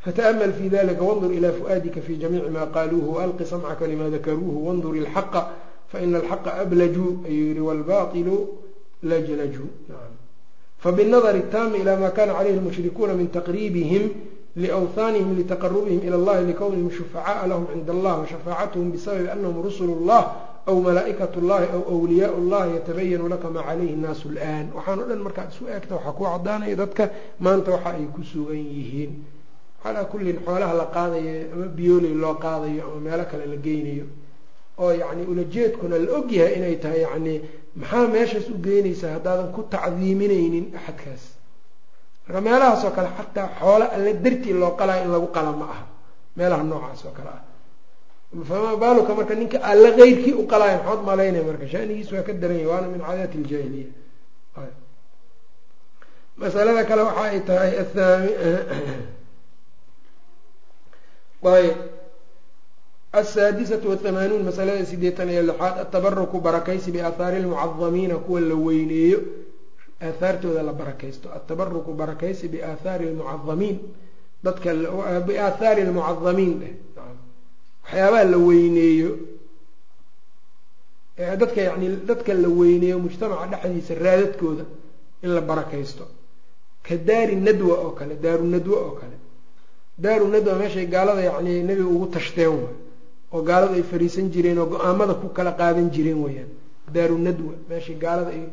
[0.06, 4.96] fata'mal fi dalika wandur ila fu'aadika fi jamiici ma qaaluuhu waalqi samcaka lima dakaruuhu wandur
[4.96, 5.42] ilxaqa
[5.92, 8.36] faina alxaqa ablaju ayuu yihi waalbaطilu
[9.04, 9.66] lajlaju
[10.80, 14.04] fabinadri taami ila ma kana calayhi lmushrikuuna min taqriibihim
[14.56, 20.24] liwthanihim litaqarubihim ila allahi likownihim shufacaaa lahum cinda allah washafaacatuhum bisababi anahum rusulu llah
[20.68, 25.20] aw malaa'ikat llahi aw wliyaa llahi yatabayanu laka maa calayhi nnaasu lan waxaan o dhan
[25.26, 29.12] markaad isu eegta waxaa ku cadaanaya dadka maanta waxa ay ku sugan yihiin
[29.84, 34.06] calaa kullin xoolaha la qaadayo ama biyooley loo qaadayo ama meelo kale la geynayo
[34.80, 37.42] oo yacni ulajeedkuna la ogyahay inay tahay yacni
[37.80, 41.24] maxaa meeshaas u geynaysaa haddaadan ku tacdiiminaynin axadkaas
[42.30, 45.86] marka meelahaas oo kale xataa xoolo alle dartii loo qalaayo in lagu qala ma aha.
[46.38, 47.42] Meelaha noocaas oo kale ah.
[48.50, 52.68] Famaa baaluka marka ninka alle keyrkii u qalaayo maxaad malaynaya marka shanigiis waa ka daranya
[52.70, 53.90] waana min caadaati iljaahiliya
[56.38, 58.32] masalada kale waxa ay tahay athaami
[61.58, 61.78] ayb
[63.12, 69.20] asaadisatu wahamaanuun masalada sideetan iyo lixaad atabaruku barakaysi biaahaari lmucadamiina kuwa la weyneeyo
[70.02, 71.28] aahaartooda la barakaysto.
[71.38, 73.78] Atabaruku barakaysi biaahaari lmucadamiin
[74.44, 74.70] dadka
[75.28, 76.54] biaahaari lmucadamiin
[77.84, 79.12] waxyaabaha la weyneeyo.
[81.18, 84.64] Dadka yani dadka la weyneeyo mujtamaca dhexdiisa raadadkooda
[85.24, 86.06] in la barakaysto.
[86.84, 89.18] Ka daari nadwa oo kale daaru nadwa oo kale.
[90.04, 92.74] Daaru nadwa meeshay gaalada yacni nebiga ugu tashteen way
[93.34, 96.50] oo gaaladu ay fariisan jireen oo go'aamada ku kala qaadan jireen weyaan
[96.96, 98.44] daaru nadwa meeshay gaalada ay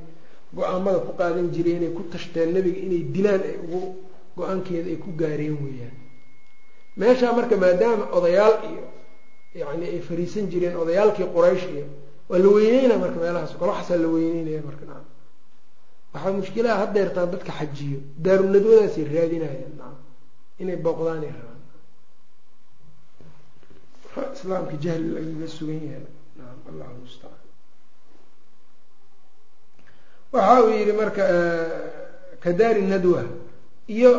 [0.55, 3.81] go'aamada ku qaadan jireen ay ku tashteen nebiga inay dilaan ay ugu
[4.37, 5.95] go'aankeeda ay ku gaareen weeyaan.
[6.97, 8.85] Meeshaa marka maadaama odayaal iyo
[9.61, 11.87] yacni ay fariisan jireen odayaalkii quraysh iyo
[12.29, 15.05] waa la weyneynaya marka meelahaas waxaasaa la weyneynaya marka naam.
[16.15, 19.95] Waxaa mushkilaha haddeertaa dadka xajiyo daaru nadwadaasay raadinayaan naam
[20.63, 21.61] inay booqdaanay rabaan.
[24.35, 26.07] Islaamka jahli lagaga sugan yahay
[26.39, 27.45] naam allahu mustacaan
[30.33, 31.23] waxa uu yihi marka
[32.43, 33.25] ka daari nadwa
[33.89, 34.13] iyo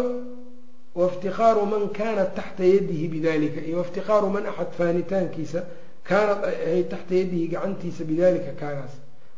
[0.95, 5.59] waiftikaaru man kanat taxta yadihi bidalika iyo waiftikaaru man axad faanitaankiisa
[6.03, 8.93] kaanad ay ahayd taxta yadihi gacantiisa bidalika kaagaas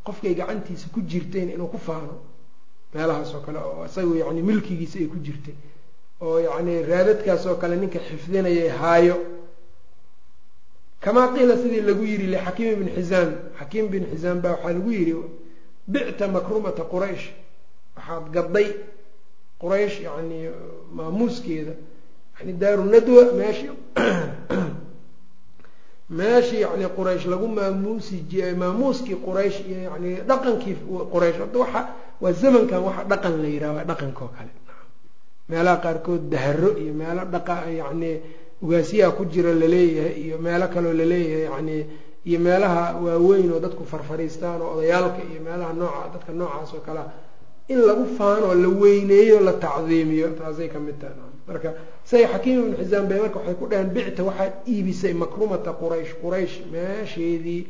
[0.05, 2.15] qofkay gacantiisa ku jirteen inuu ku faano
[2.93, 5.55] meelahaas oo kale oo isaga yani milkigiisa ay ku jirtay
[6.21, 9.17] oo yacni raadadkaas oo kale ninka xifdinayay haayo.
[11.03, 15.13] Kamaa qiila sidii lagu yidhi lixakiim ibni xisaam xakiim bin xisaam baa waxaa lagu yidhi
[15.93, 17.25] bicta makrumata quraysh
[17.97, 18.67] waxaad gadday
[19.61, 20.39] quraysh yacni
[20.97, 21.73] maamuuskeeda
[22.39, 23.67] yani daaru nadwa meeshi
[26.09, 30.75] meeshii yani quraysh lagu maamuusi jiray maamuuskii quraysh yani dhaqankii
[31.13, 31.81] quraysh hadda waxa
[32.21, 34.51] waa zamankan waxa dhaqan la yidhaha waa dhaqanka oo kale
[35.49, 38.11] meelaha qaarkood daharo iyo meelo dhaqa yani
[38.63, 41.75] ugaasiyaha ku jira la leeyahay iyo meelo kaloo la leeyahay yani
[42.29, 47.05] iyo meelaha waaweyn oo dadku farfariistaan oo odayaalka iyo meelaha nooca dadka noocaas oo kalea
[47.73, 51.15] in lagu faanoo la weyneeyo la tacdiimiyo taasay ka mid tahay.
[51.47, 51.69] Marka
[52.09, 56.55] say xakiim ibnu xisaam bay marka waxay ku dhaheen bicta waxaad iibisay makrumata quraysh quraysh
[56.73, 57.61] meesheedii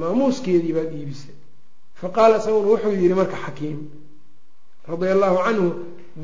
[0.00, 1.34] maamuuskeedii baad iibisay.
[2.00, 3.78] Faqaala isaguna wuxuu yihi marka xakiim
[4.88, 5.68] radia allahu canhu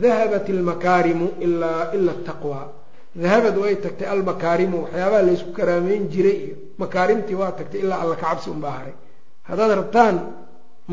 [0.02, 2.60] dahabat almakaarimu ilaa ila taqwa.
[3.22, 8.26] Dahabad way tagtay almakaarimu waxyaabaha laysku karaameyn jiray iyo makaarimtii waa tagtay ilaa alla ka
[8.30, 8.94] cabsi unbaa haray.
[9.48, 10.16] Haddaad rabtaan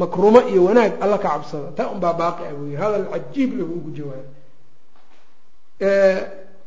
[0.01, 3.73] makrumo iyo wanaag alla ka cabsada taa unbaa baaqi a buu yihi hadal cajiib lagu
[3.79, 4.29] ugu jawaabay.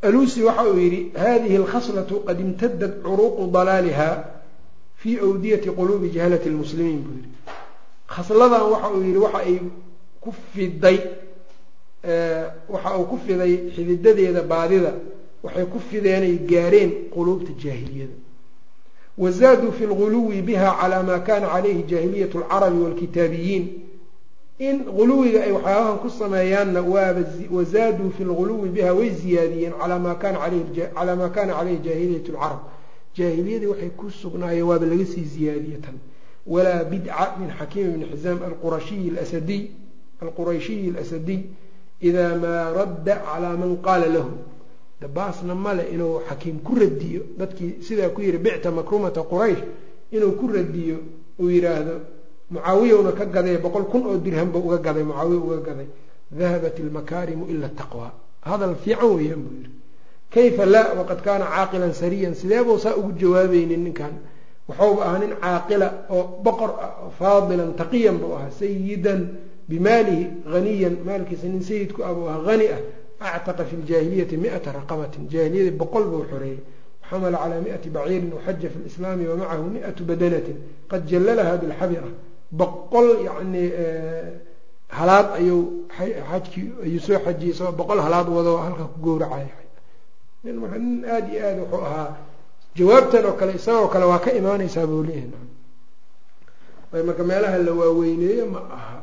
[0.03, 4.09] Alusi waxa uu yihi hadihi alkhaslatu qad imtadad curuuqu dalaaliha
[5.01, 7.31] fi awdiyati quluubi jahalati lmuslimiin buu yihi
[8.15, 9.57] khasladan waxa uu yihi waxa ay
[10.23, 10.99] ku fiday
[12.73, 14.93] waxa uu ku fiday xididadeeda baadida
[15.45, 18.17] waxay ku fideenay gaareen quluubta jaahiliyada
[19.23, 23.65] wazaaduu fi lguluwi biha calaa maa kana calayhi jaahiliyat alcarabi waalkitaabiyiin
[24.69, 26.81] in guluwiga ay waxyaabahan ku sameeyaanna
[27.57, 30.39] wazaaduu fi lguluwi biha way ziyaadiyeen calaa maa kana
[31.59, 32.59] caleyhi jaahiliyat lcarab
[33.17, 35.97] jaahiliyadii waxay ku sugnaayeen waaba laga sii ziyaadiye tan
[36.47, 39.63] walaa bidca min xakiim ibni xisaam alqurashiyi asadiy
[40.23, 41.41] alqurayshiyi alasadiy
[42.09, 44.31] idaa maa radda calaa man qaala lahu
[45.01, 49.63] dabaasna male inuu xakiim ku radiyo dadkii sidaa ku yihi bicta makrumata quraysh.
[50.13, 50.97] Inuu ku radiyo
[51.41, 51.95] uu yidhaahdo
[52.51, 55.89] mucaawiyowna ka gaday boqol kun oo dirhamba uga gaday mucaawiya uga gaday.
[56.31, 58.13] Dahabat ilmakaarimu ila taqwa.
[58.43, 59.71] Hadal fiican weeyaan buu yihi
[60.35, 62.35] kayfa laa waqad kaana caaqilan sariyan.
[62.35, 64.15] Sideebuu saa ugu jawaabaynin ninkan?
[64.69, 69.21] Waxauba ahaa nin caaqila oo boqor ah faadilan taqiyan buu ahaa sayidan
[69.69, 72.81] bimaalihi haniyan maalkiisa nin sayidku ah buu ahaa hani ah
[73.21, 76.59] actaqa fi ljaahiliyati miata raqabatin jaahiliyadii boqol buu xoreeyey
[77.11, 80.57] xamla calى miati baciirin waxaja fi lislaami wamacahu miatu badanatin
[80.91, 82.09] qad jallalaha bilxabira
[82.61, 83.63] boqol yani
[84.99, 85.63] halaad ayuu
[86.31, 89.55] xajkii ayuu soo xajiyey isagoo boqol halaad wado halkaa ku gowracaya
[90.45, 92.09] nin marka nin aada iyo aada wuxuu ahaa
[92.77, 98.61] jawaabtan oo kale isagoo kale waa ka imaaneysaa buu leeyahay marka meelaha la waaweyneeyo ma
[98.77, 98.99] aha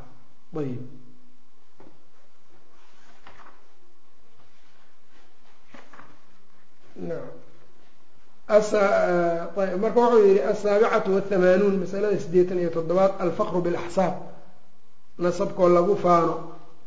[0.59, 0.82] ayb
[9.82, 14.14] marka wuxuu yihi asaabicatu wathamaanuun masalada sideetan iyo toddobaad alfaqru bilaxsaab
[15.20, 16.36] nasabkoo lagu faano.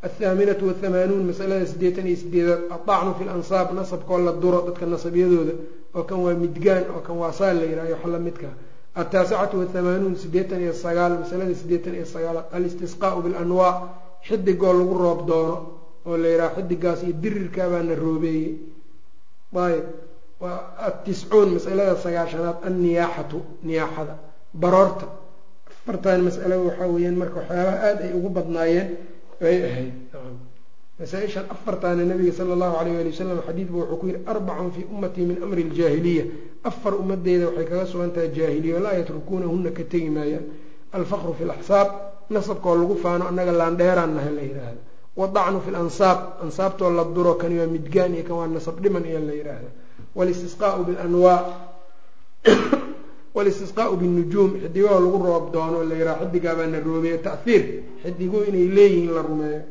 [0.03, 5.53] Athaaminatu wathamaanuun masalada sideetan iyo sideedaad aطacnu fi lansaab nasabkoo la duro dadka nasabyadooda.
[5.95, 8.47] Oo kan waa midgaan oo kan waa saal la yihahyo xalla midka
[8.95, 13.73] ataasicatu wathamaanuun sideetan iyo sagaal masalada sideetan iyo sagaalaad alistisqaau bilanwaa
[14.27, 15.55] xidigoo lagu roob doono
[16.05, 18.51] oo la yidhaha xidigaas iyo dirirkaabaana roobeeyey.
[19.55, 19.85] Ayb
[20.87, 24.15] atiscuun masalada sagaashanaad anniyaaxatu niyaaxada
[24.53, 25.05] baroorta.
[25.71, 28.87] Afartan mas'alada waxaa weeyaan marka waxyaabaha aada ay ugu badnaayeen
[29.41, 29.93] ay ahayd.
[30.99, 35.25] Masaa-ishan afartaana nabiga sala allahu alayh ali wasalam xadiidba wuxuu ku yihi arbacun fii ummatii
[35.29, 36.23] min amri ljaahiliya
[36.69, 40.45] afar ummadeyda waxay kaga sugan tahay jaahiliya walaa yatrukuunahuna ka tegi maayaan.
[40.93, 41.89] Alfaqru fi laxsaab
[42.29, 44.81] nasabkoo lagu faano annaga laandheeraan nahay la yidhaahda
[45.17, 49.19] wadacnu fi lansaab ansaabtoo la duro kani waa midgaan iyo kan waa nasab dhiman iyo
[49.19, 49.69] la yidhaahda
[53.35, 57.63] walistisqaau binujuum xidigoo lagu roob doono la yidhaha xidigaabaana na roobeeyo ta'hiir
[58.03, 59.61] xidigu inay leeyihiin la rumeeyo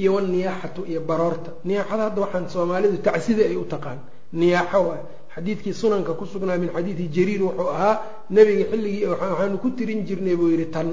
[0.00, 3.98] iyo waniyaaxatu iyo baroorta niyaaxada hadda waxaan soomaalidu tacsida ay u taqaan
[4.32, 5.02] niyaaxo waay
[5.34, 7.96] xadiidkii sunanka ku sugnaa min xadiidi jariir wuxuu ahaa
[8.30, 10.88] nebiga xilligii waxaanu ku tirin jirnay buu yihi tan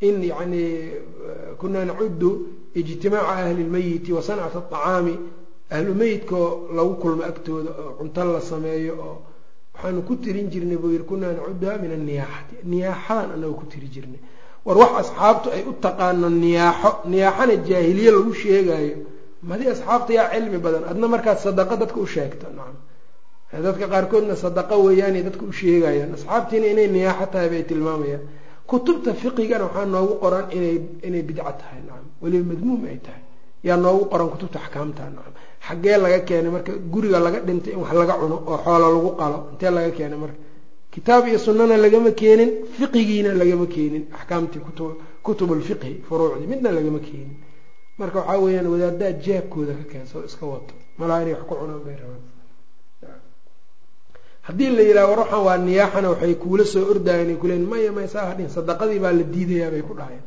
[0.00, 0.62] in yani
[1.60, 2.30] kunaa nacudu
[2.74, 5.14] ijtimaaca ahli lmeyiti wa sancata aطacaami
[5.70, 9.16] ahlu meyidkaoo lagu kulmo agtooda oo cunto la sameeyo oo
[9.74, 14.20] waxaanu ku tirin jirnay buu yihi kunaa nacuduha min aniyaaxati niyaaxadan anaga ku tiri jirnay
[14.66, 18.96] war wax asxaabtu ay u taqaano niyaaxo niyaaxana jaahiliye lagu sheegaayo
[19.48, 22.76] madi asxaabta yaa cilmi badan adna markaad sadaqo dadka u sheegto nacam
[23.66, 28.22] dadka qaarkoodna sadaqo weeyaanay dadka u sheegayaan asxaabtiina inay niyaaxo tahay bay tilmaamayaan
[28.70, 33.22] kutubta fiqigana waxaa noogu qoran inay inay bidco tahay nacam weliba madmuum ay tahay.
[33.66, 35.34] Yaa noogu qoran kutubta axkaamta nacam
[35.66, 39.38] xaggee laga keenay marka guriga laga dhintay in wax laga cuno oo xoolo lagu qalo
[39.52, 40.38] intee laga keenay marka?
[40.92, 44.04] Kitaab iyo sunnana lagama keenin fiqigiina lagama keenin.
[44.18, 44.60] Axkaamtii
[45.26, 47.36] kutubulfiqhi furuucdii midna lagama keenin.
[47.98, 50.74] Marka waxaa weeyaan wadaadaad jaabkooda ka keensado iska wato.
[50.98, 52.22] Malaa inay wax ku cunaan bay rabaan
[54.48, 58.26] haddii la yidhaha war waa niyaaxana waxay kuula soo ordaayan ay kuleeyiin maya maya saa
[58.30, 60.24] hadhin sadaqadii baa la diidayaa bay ku dhahayeen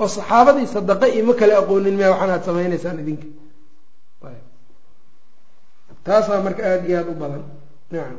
[0.00, 3.26] oo saxaabadii sadaqa ima kale aqoonin maya waxaan aad samaynaysaan idinka.
[6.06, 7.42] Taasaa marka aada iyo aada u badan.
[7.92, 8.16] Nacam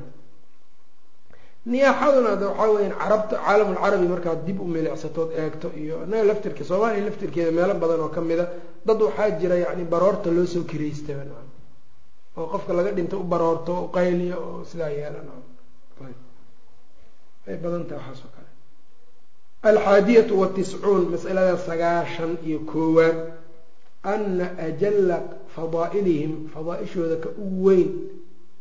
[1.72, 7.06] niyaaxaduna ada waxaa weyaan carabta caalamulcarabi markaad dib u milicsatood eegto iyo annaga laftirka soomaaliya
[7.08, 8.46] laftirkeeda meelo badan oo ka mid a
[8.88, 11.24] dad waxaa jira yacni baroorta loo soo kiraystaba
[12.38, 15.44] oo qofka laga dhinto u baroorto u qayliya oo sidaa yeela nacam
[17.48, 18.50] ay badan tahay waxaas oo kale.
[19.70, 23.18] Alxaadiyatu watiscuun masalada sagaashan iyo koowaad.
[24.14, 25.18] Ana ajala
[25.56, 27.90] fadaa'ilihim fadaaishooda ka ugu weyn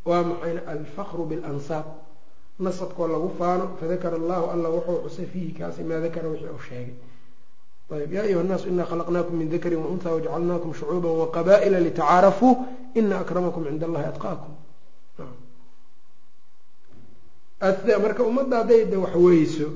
[0.09, 1.85] waa maxayna alfaqru bilansaab
[2.65, 6.95] nasabkoo lagu faano fadakara allahu alla wuxuu xusay fiihi kaasi maa dakara wixii uu sheegay
[7.91, 12.53] ayb ya ayuha الnaasu ina khalaqnaakum min dakri waunha wajcalnaakum shucuuba waqaba'ila litacaarafuu
[12.95, 14.53] ina akramakum cinda allahi atqaakum
[18.03, 19.67] marka ummadda hadday de wax weyso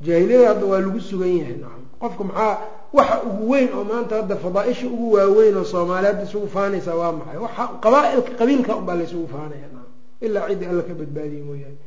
[0.00, 2.58] jaahiliyada hadda waa lagu sugan yahay nacam qofka maxaa
[2.92, 7.12] waxa ugu weyn oo maanta hadda fadaaisha ugu waaweyn oo soomaaliya hadda isugu faanaysa waa
[7.18, 9.92] maxay waxa qabaailka qabiilka unbaa laysugu faanaya nacam
[10.26, 11.78] ilaa ciddi alla ka badbaadiye mooyaane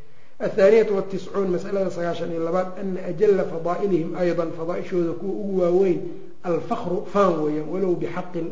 [0.48, 6.00] athaaniyatu watiscuun masalada sagaashan iyo labaad ana ajala fadaa'ilihim aydan fadaaishooda kuwa ugu waaweyn
[6.44, 8.48] alfaqru faan weeyaan walow bixaqin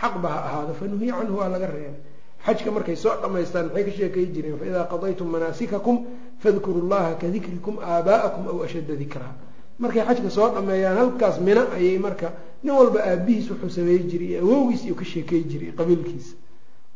[0.00, 2.00] xaqba ha ahaado fanuhiya canhu waa laga reebay
[2.46, 5.96] xajka markay soo dhamaystaan maxay ka sheekay jireen faidaa qadaytum manaasikakum
[6.42, 9.34] fadkuru llaha kadikrikum aabaa'akum aw ashadda dikraa
[9.82, 12.28] markay xajka soo dhameeyaan halkaas mina ayay marka
[12.64, 16.34] nin walba aabihiis wuxuu sameey jiray iyo awowgiis iyo ka sheekey jiray qabiilkiisa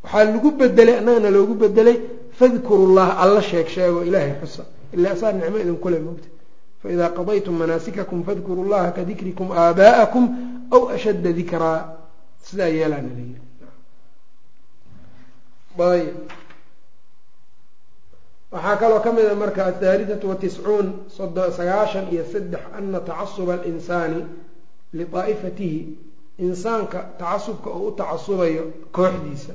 [0.03, 1.97] waxaa lagu bedelay annagana loogu bedelay
[2.39, 4.63] fadkuru llah alla sheeg sheego ilaahay xusa
[4.95, 6.27] ilaa asaa nicmo idinkule mogta
[6.83, 10.23] faidaa qadaytum manaasikakum fadkuru llaha kadikrikum aabaa'akum
[10.75, 11.79] aw ashadda dikraa
[12.47, 13.41] sidaa yeelaana layiri
[15.89, 16.17] ayb
[18.51, 20.87] waxaa kaloo ka mid a marka athaalithatu watiscuun
[21.57, 24.21] sagaashan iyo saddex ana tacasuba alinsaani
[24.97, 25.79] lidaa'ifatihi
[26.45, 28.63] insaanka tacasubka oo u tacasubayo
[28.97, 29.53] kooxdiisa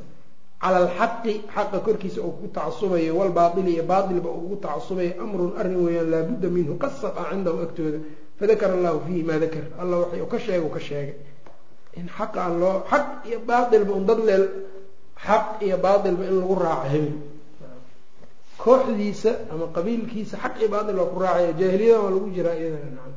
[0.62, 5.76] cala alxaqi xaqa korkiisa oo ku tacasubayo walbaaili iyo baailba oo ugu tacasubayo amrun arrin
[5.84, 7.98] weeyaan laabudda minhu qasab ah cindahu agtooda
[8.38, 11.14] fadakara allahu fiihi maa dakar alla waxay ka sheeg ka sheegay
[11.98, 14.44] in xaq aan loo xaq iyo baailba un dad leel
[15.26, 17.14] xaq iyo baailba in lagu raaco hebel
[18.62, 23.14] kooxdiisa ama qabiilkiisa xaq iyo baail waa ku raacaya jaahiliyadan waa lagu jiraa iyadana nacam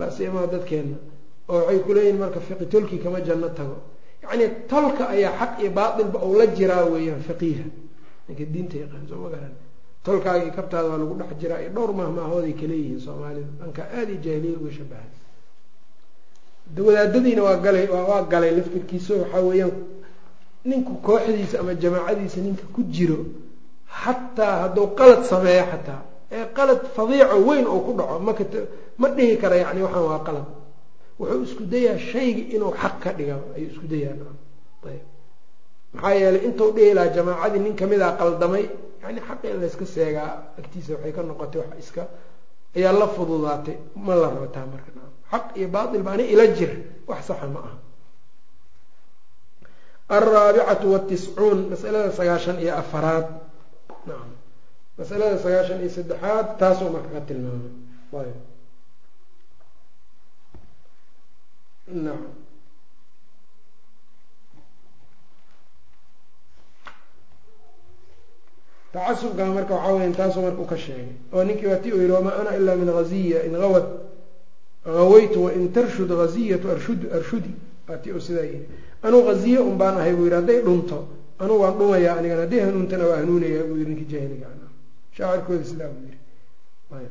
[0.00, 0.96] lasiyamaa dadkeena
[1.48, 3.76] oo waxay kuleeyihin marka fiqi tolki kama janno tago
[4.24, 7.64] yacni tolka ayaa xaq iyo baailba ou la jiraa weeyaan faqiiha
[8.28, 9.54] ninka diinta yaqaan soo ma garan.
[10.04, 14.20] Tolkaaga iyo kabtaada waa lagu dhex jiraa iyo dhowr mahmaahooday kaleeyihiin soomaalida dhankaa aada iyo
[14.24, 15.10] jaahiliya uga shabahay
[16.86, 19.72] wadaadadiina waa galay waa galay laftirkiisa waxaa weeyaan
[20.70, 23.18] ninku kooxdiisa ama jamaacadiisa ninka ku jiro
[24.02, 26.00] xataa hadduu qalad sameeyo xataa
[26.36, 28.44] ee qalad fadiico weyn oo ku dhaco maka
[29.00, 30.46] ma dhihi kara yani waxaan waa qalad
[31.18, 34.14] wuxuu isku dayaa shayga inuu xaq ka dhiga ayuu isku dayaa
[34.90, 35.02] ayb.
[35.94, 38.64] Maxaa yeelay intuu dhihi lahaa jamaacadii nin kamida qaldamay
[39.02, 42.02] yani xaqa layska seegaa agtiisa waxay ka noqotay wax iska
[42.76, 44.90] ayaa la fududaatay ma la rabataa marka
[45.32, 46.72] xaq iyo baail ba ani ila jir
[47.10, 47.76] wax saxa ma aha.
[50.16, 53.26] Alraabicatu watiscuun masalada sagaashan iyo afaraad
[54.98, 58.32] masalada sagaashan iyo saddexaad taasoo marka ka tilmaamay
[61.86, 62.32] nacam
[68.92, 72.36] tacasubka marka waxaa weya taasoo marka ka sheegay oo ninkii waa ti u yihi wamaa
[72.40, 73.84] ana ilaa min haziya in gawad
[74.86, 77.50] awaytu wain tarshud haziyatu arshud arshudi.
[77.88, 78.64] Waa ti sidaa yihi
[79.02, 81.08] anuu haziye un baan ahay buu yihi hadday dhunto
[81.38, 84.46] anuu waan dhumayaa anigan hadday hanuuntana waa hanuunayaa buu yihi ninkii jaahiliga
[85.16, 87.08] shaacirkooda sidaa buu yihi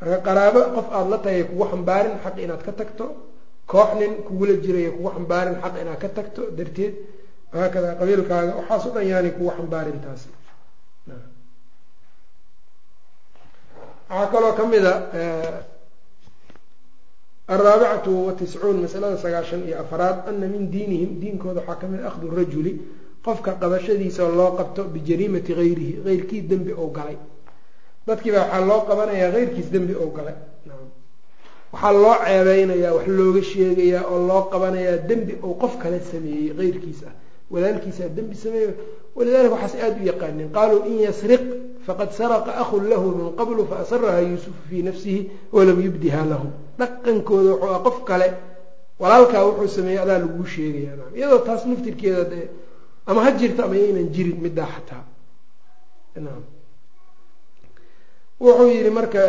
[0.00, 3.06] marka qaraabo qof aada la tagay kugu xambaarin xaq inaad ka tagto
[3.66, 6.94] koox nin kugula jiraya kugu xambaarin xaq inaad ka tagto darteed
[7.52, 10.28] haakada qabiilkaaga waxaas o dhan yaanay kugu xambaarin taasi
[14.10, 14.94] waxaa kaloo ka mid a
[17.48, 22.26] alraabicatu watiscuun masalada sagaashan iyo afaraad ana min diinihim diinkooda waxaa ka mid a akhdu
[22.38, 22.72] rajuli
[23.24, 27.16] qofka qabashadiisa loo qabto bijariimati hayrihi heyrkii dembi ou galay.
[28.06, 30.34] Dadkiiba waxaa loo qabanayaa heyrkiis dembi ou galay
[31.74, 37.00] waxaa loo ceebeynayaa wax looga sheegayaa oo loo qabanayaa dembi ou qof kale sameeyey heyrkiis
[37.08, 37.14] ah
[37.52, 38.70] walaalkiisaa dembi sameeyey.
[39.16, 41.42] Walidalika waxaas aada u yaqaaneen qaaluu in yasriq
[41.86, 45.20] faqad saraqa ahun lahu min qablu faasaraha yuusufu fii nafsihi
[45.56, 46.46] walam yubdiha lahu.
[46.78, 48.28] Dhaqankooda wuxuu ah qof kale
[49.02, 52.46] walaalkaa wuxuu sameeyey adaa laguu sheegaya iyadoo taas naftirkeeda dee
[53.06, 55.02] ama ha jirto ama yaynan jirin middaa xataa
[58.40, 59.20] wuxuu yihi marka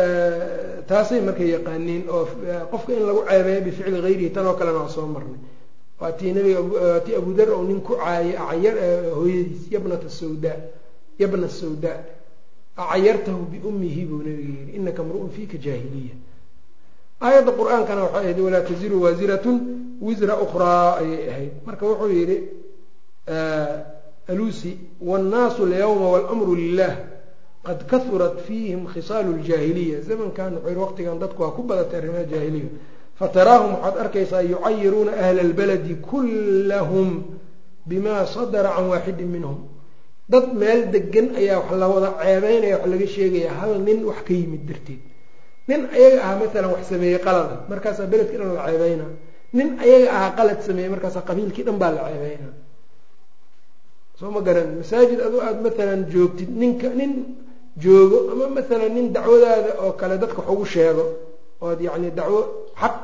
[0.88, 2.24] taasay marka yaqaaniin oo
[2.70, 5.40] qofka in lagu ceebeeyo bificli hayrihi tan oo kalena waa soo marnay.
[6.00, 8.76] Waa tii nabiga waa tii abudar oo nin ku caayay acayar
[9.16, 10.52] hooyadiis yabnata sawda
[11.18, 11.92] yabna sawda.
[12.76, 16.14] Acayartahu biummihi buu nabiga yihi inaka mru'un fiika jaahiliya.
[17.22, 19.56] Aayadda qur'aankana waxay ahayd walaa taziru waasiratun
[20.02, 21.52] wisra ukhraa ayay ahayd.
[21.66, 22.36] Marka wuxuu yihi
[24.28, 26.92] alusi wاnnaasu alyawma wاlmru lilah
[27.66, 32.68] qad kahurat fiihim khisaalu ljaahiliya zamankan wuxuu waqtigan dadku waa ku badatay arrimaha jaahiliya
[33.20, 37.08] fataraahum waxaad arkaysaa yucayiruuna ahla اlbaladi kullahum
[37.88, 39.58] bima sadara can waaxidin minhum
[40.32, 44.32] dad meel degan ayaa wax la wada ceebeynaya wax laga sheegaya hal nin wax ka
[44.40, 45.00] yimid darteed
[45.68, 49.10] nin ayaga ahaa maalan wax sameeyey qalada markaasaa beledkii dhan la ceebeynaa
[49.58, 52.54] nin ayaga ahaa qalad sameeyey markaasaa qabiilkii dhan baa la ceebeynaa
[54.18, 57.12] soo ma garan masaajid adoo aada maalan joogtid ninka nin
[57.76, 61.04] joogo ama maalan nin dacwadaada oo kale dadka wax ugu sheego
[61.60, 62.40] ood yacni dacwo
[62.80, 62.94] xaq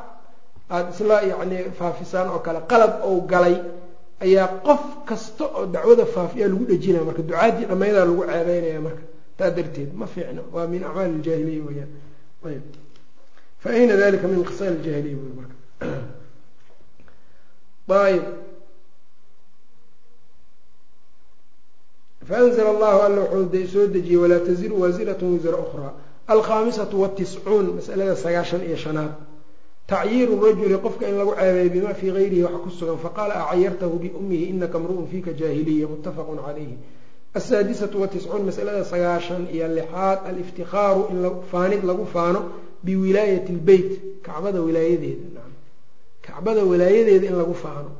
[0.70, 3.56] aada isla yacni faafisaan oo kale qalad ou galay
[4.24, 9.02] ayaa qof kasta oo dacwada faafiyaa lagu dhejinaya marka ducaadii dhammaydaa lagu ceebeynaya marka
[9.38, 11.92] taa darteed ma fiicno waa min acmaali iljaahiliya weyaan
[12.46, 12.64] ayb
[13.62, 15.56] fa ayna dalika min khisaal iljaahiliya wy marka.
[17.92, 18.24] Ayb
[22.28, 25.92] faanzla allahu alla wuxuu soo dejiyey walaa taziru waasiratun wisra ukhraa
[26.34, 29.12] alkhaamisatu watiscuun masalada sagaashan iyo shanaad
[29.86, 34.44] tacyiiru rajuli qofka in lagu ceebeeyo bima fii gayrihi waxa ku sugan faqaala acayartahu biummihi
[34.54, 36.76] inaka mru'un fiika jaahiliya muttafaqun calayhi
[37.34, 41.18] asaadisatu watiscuun masalada sagaashan iyo lixaad aliftikaaru in
[41.52, 42.40] faanid lagu faano
[42.84, 43.90] biwilaayati lbeyt
[44.22, 45.42] kacbada wilaayadeeda
[46.26, 47.90] kacbada wilaayadeeda in lagu faano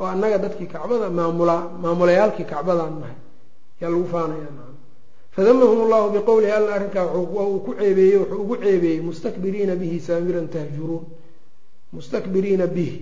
[0.00, 3.18] oo annaga dadkii kacbada maamulaa maamulayaalkii kacbadaan nahay
[3.80, 4.48] yaa lagu faanaya
[5.36, 11.04] fadamahum allahu biqowlihi alla arrinkaa uu ku ceebeeyey wuxuu ugu ceebeeyey mustakbiriina bihi saamiran tahjuruun
[11.92, 12.98] mustakbiriina bihi.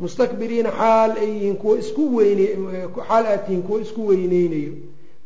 [0.00, 2.46] Mustakbiriina xaal ay yihiin kuwo isku weyne
[3.08, 4.72] xaal aad tihiin kuwo isku weyneynayo.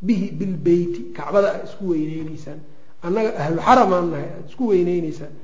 [0.07, 2.59] Bihi bilbeyti kacbada aad isku weyneyneysaan
[3.07, 5.35] annaga ahlu xaramaan nahay aada isku weyneyneysaan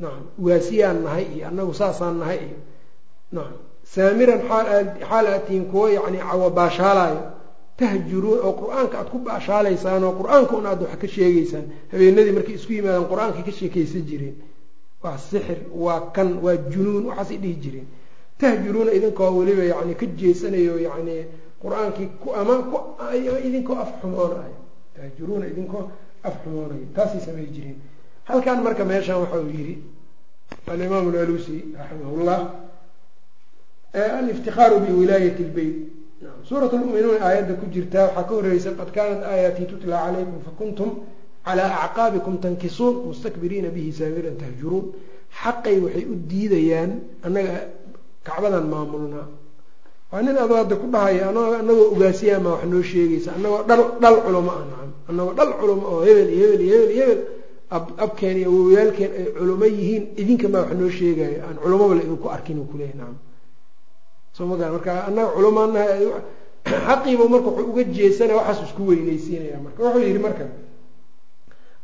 [0.00, 2.58] nacam waasiyaan nahay iyo annagu saasaan nahay iyo
[3.32, 3.60] nacam.
[3.94, 7.20] Saamiran xaal aad tihiin kuwo yacni cawa baashaalaayo
[7.78, 12.54] tahjuruun oo qur'aanka aad ku baashaalaysaan oo qur'aanka un aad wax ka sheegeysaan habeenadii markay
[12.54, 14.36] isku yimaadaan qur'aankay ka sheekaysan jireen
[15.02, 17.86] waa sixir waa kan waa junuun waxaasay dhihi jireen.
[18.38, 21.16] Tahjuruuna idinkoo weliba yani ka jeesanayo yani
[21.62, 22.54] qur'aankii ku ama
[23.48, 24.56] idinkoo af xumoonayo.
[24.96, 25.90] Tahjuruuna idinkoo
[26.24, 26.86] af xumoonayo.
[26.94, 27.76] Taasay samay jireen.
[28.24, 29.76] Halkan marka meeshan waxa uu yidhi
[30.66, 32.40] alimaam alalusi raximahullah
[34.18, 35.76] aliftikaaru biwilaayat lbeyt
[36.48, 40.90] suurat lmuminuun aayadda ku jirta waxaa ka horeysa qad kaanat aayaatii tutla calaykum fakuntum
[41.46, 44.86] calaa acqaabikum tankisuun mustakbiriina bihi saamiran tahjuruun.
[45.40, 46.90] Xaqay waxay u diidayaan
[47.26, 47.54] annaga
[48.26, 49.26] kacbadan maamulnaa
[50.12, 54.62] waa nin adoo ku dhahaya anagoo ogaasiyaama wax noo sheegaysa anagoo dhal dhal culamo ah
[54.70, 56.98] nacam anagoo dhal culamo oo hebel iyo hebel iyo hebel.
[56.98, 57.20] Hebel
[58.04, 62.28] abkeen iyo awowyaalkeen ay culamo yihiin idinka maa wax noo sheegayo aan culamaba la idinku
[62.36, 63.16] arkin u kuleeyahy nacam
[64.36, 66.04] soo ma garan marka annaga culamaanahay
[66.86, 69.82] xaqiiba marka wuxuu uga jeesanaya waxaas isku weyneysiinaya marka.
[69.82, 70.44] Wuxuu yidhi marka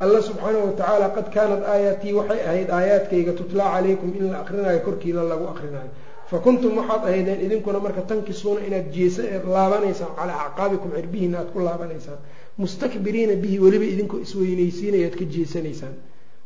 [0.05, 5.23] alla subxaanahu watacaala qad kaanat aayaatii waxay ahayd aayaadkayga tutlaa calaykum in la akrinayo korkiina
[5.23, 5.91] lagu akrinayo
[6.31, 9.23] fa kuntum waxaad ahaydeen idinkuna marka tankisuuna inaad jeesa
[9.55, 12.21] laabanaysaan calaa acqaabikum cirbihiina aad ku laabanaysaan.
[12.59, 15.97] Mustakbiriina bihi weliba idinkoo isweyneysiinaya ad ka jeesanaysaan.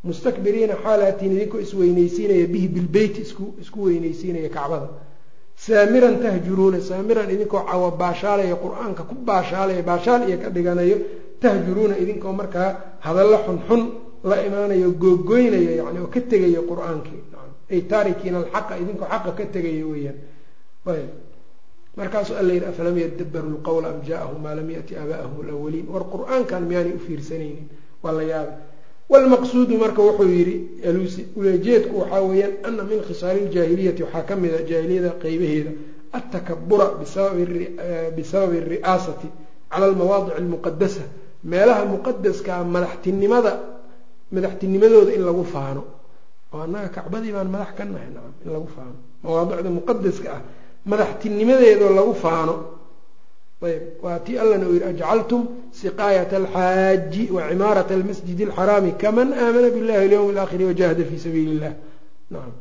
[0.09, 3.27] Mustakbiriina xaalaatiin idinkoo isweyneysiinaya bihi bilbeyti
[3.65, 5.06] isku weyneysiinaya kacbada
[5.67, 10.97] saamiran tahjuruuna saamiran idinkoo cawa baashaalaya qur'aanka ku baashaalaya baashaal iyo ka dhiganayo
[11.43, 12.69] tahjuruuna idinkoo markaa
[13.07, 13.83] hadallo xunxun
[14.31, 17.21] la imaanayo googoynaya yani oo ka tegaya qur'aankii.
[17.73, 20.19] Ay taarikiina alxaqa idinkoo xaqa ka tegaya weeyaan.
[20.87, 21.09] Ayb
[21.99, 26.63] markaasuu alla yidhi afalam yadabaruu lqowla am jaaahum maa lam yati aabaahum alawaliin war qur'aankan
[26.69, 27.67] miyaanay u fiirsanaynin
[28.03, 28.55] waa la yaabay
[29.13, 30.57] wlmaqsuudu marka wuxuu yidhi
[30.89, 35.71] alusi ulajeedku waxaa weeyaan ana min khisaali ljaahiliyati waxaa ka mida jaahiliyada qeybaheeda
[36.19, 36.87] atakabura
[38.17, 39.29] bisababi ari'aasati
[39.73, 41.05] cala almawaadic almuqadasa
[41.51, 43.53] meelaha muqadaskaa madaxtinimada
[44.35, 45.83] madaxtinimadooda in lagu faano
[46.55, 50.43] oo annaga kacbadii baan madax ka nahay nacam in lagu faano mawaadicda muqadaska ah
[50.91, 52.55] madaxtinimadeedoo lagu faano
[53.63, 55.43] ayb waa tii allana uu yihi ajcaltum
[55.73, 61.73] siqaayat alxaaji wa cimaarat almasjid alxaraami kaman aamana billahi alyawm alaakhiri wajahada fi sabiili illah
[62.31, 62.53] nacam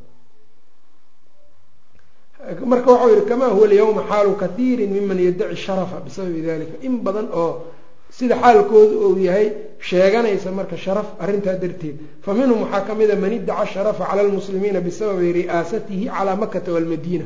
[2.65, 7.27] marka waxau yihi kamaa huwa alyawma xaalu kathiirin miman yaddaci sharafa bisababi dalika in badan
[7.33, 7.51] oo
[8.09, 13.65] sida xaalkoodu uu yahay sheeganaysa marka sharaf arrintaa darteed fa waxaa ka mida man iddaca
[13.73, 17.25] sharafa cala lmuslimiina bisababi ri'aasatihi calaa makata walmadiina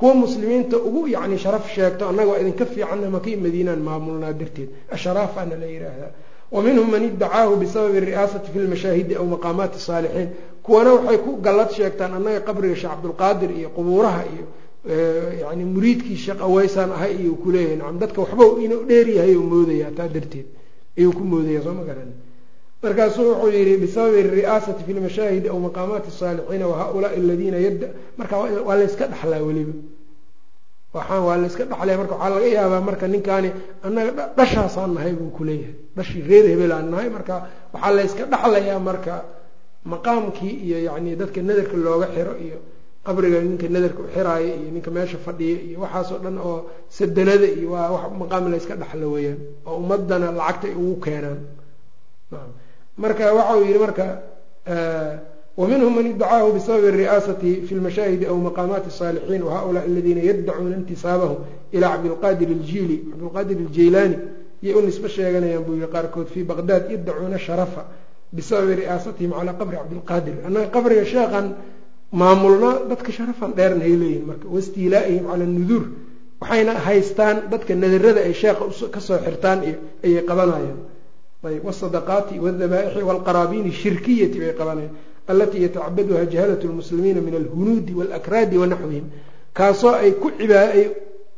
[0.00, 4.68] kuwa muslimiinta ugu yani sharaf sheegto annaga idinka fiicanna maka madiinaan maamulnaa darteed.
[4.90, 6.12] Asharaafana la yidhaahdaa
[6.52, 10.28] wa man iddacaahu bisababi ri'aasati fi lmashaahidi aw maqaamaati saalixiin.
[10.62, 14.46] Kuwana waxay ku gallad sheegtaan annaga qabriga sheekh cabdulqaadir iyo qubuuraha iyo
[15.42, 20.46] yani muriidkii sheekh aweysaan ahay iyo kuleeyahay dadka waxba inuu dheeryahay u moodaya taa darteed.
[20.98, 22.10] Ayuu ku moodaya soo ma garan.
[22.82, 27.88] Markaasuu wuxuu yihi bisababi ri'aasati fi lmashaahidi aw maqaamaati saalixiina wahaulaai aladiina yadda
[28.18, 28.34] marka
[28.66, 29.72] waa layska dhaxlaa weliba
[30.96, 33.50] waxaan waa layska dhaxlaya marka waxaa laga yaabaa marka ninkaani
[33.86, 37.34] annaga dhashaasaan nahay buu kuleeyahay dhashii reer hebel aan nahay marka
[37.74, 39.14] waxaa layska dhaxlayaa marka
[39.92, 42.58] maqaamkii iyo yani dadka nadarka looga xiro iyo
[43.06, 46.56] qabriga ninka nadarka u xiraayo iyo ninka meesha fadhiya iyo waxaasoo dhan oo
[46.96, 49.38] sadanada iyo waa wax maqaam layska dhaxlo weeyaan
[49.68, 51.38] oo ummadana lacagta ay ugu keenaan.
[53.02, 54.04] Marka waxau yihi marka
[55.59, 61.37] waminhum man idacaahu bisababi ri'aasati fi lmashaahidi aw maqaamaati الصaalixiin wahaؤulaءi aladiina yaddacuuna intisaabahum
[61.75, 64.17] ilaa cabdilqaadir اljili cabdilqaadir اljeylaani
[64.65, 67.81] yay u nisbo sheeganayaan buu yihi qaarkood fii baqdaad yaddacuuna sharafa
[68.35, 71.45] bisababi ri'aasatihim calaa qabri cabdilqaadir annaga qabriga sheekhan
[72.21, 75.83] maamulnaa dadka sharafan dheerna hay leeyihin marka wastiilaaihim cala nuduur
[76.41, 78.63] waxayna haystaan dadka nadarada ay sheekha
[78.95, 79.75] kasoo xirtaan iyo
[80.05, 80.79] ayay qabanayaan
[81.49, 84.93] ayb wsadaqaati wاdabaaixi wاlqaraabiini shirkiyati bay qabanayaan
[85.28, 89.04] alatii yatacabaduha jahalat lmuslimiina min alhunuudi wاlakraadi wanaxwihim
[89.58, 90.82] kaasoo ay ku cibaay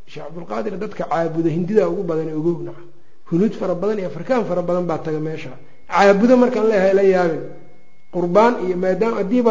[0.06, 2.82] sheekh cabdulqaadir dadka caabuda hindidaa ugu badan ogow naca
[3.30, 5.52] hunuud fara badan iyo afrikaan fara badan baa taga meesha
[5.88, 7.42] caabudo markaan leeyahay la yaabin
[8.14, 9.50] qurbaan iyo maadaama haddiiba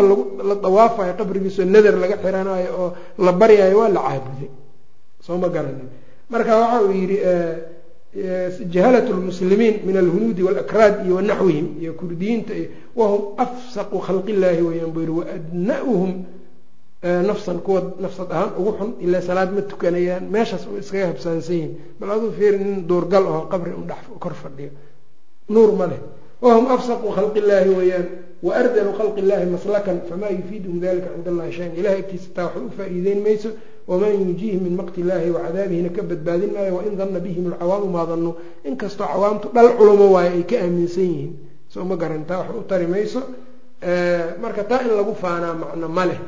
[0.49, 2.88] la dawaafayo qabrigiisoo nadar laga xiranayo oo
[3.25, 4.49] la baryayo waa la caabuday
[5.25, 5.89] soo ma garanin
[6.32, 7.17] marka waxa uu yidhi
[8.14, 14.91] jahalat lmuslimiin min alhunuudi walakraad iyo wanaxwihim iyo kurdiyiinta iyo wahum afsaqu khalqi illaahi weyaan
[14.91, 16.12] buu yihi waadna'uhum
[17.03, 21.72] nafsan kuwa nafsad ahaan ugu xun ilaa salaad ma tukanayaan meeshaas u iskaga habsaansan yihiin
[21.99, 24.70] bal aduu fiiri nin duurgal aho qabri un dhex kor fadhiyo
[25.49, 25.99] nuur ma leh
[26.41, 28.05] wahum afsaqu khalqi illaahi weeyaan
[28.43, 32.72] waardalu khalqi illahi maslakan famaa yufiiduhum dalika cinda allahi shayan ilahay agtiisa taa waxba u
[32.78, 33.49] faa-iideyn mayso
[33.91, 38.07] waman yunjiihi min maqti illaahi wacadaabihina ka badbaadin maayo wain danna bihim alcawaamu maa
[38.63, 41.31] inkastoo cawaamtu dhal culumo waayo ay ka aaminsan yihiin
[41.67, 43.19] soo ma garan taa waxba u tari mayso
[44.41, 46.19] marka taa in lagu faanaa macno ma leh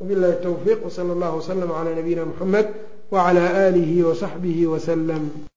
[0.00, 2.66] wabilahi towfiiq wsala allahu waslama calaa nabiyina muxamed
[3.12, 5.44] wacalaa aalihi wasaxbihi wasalam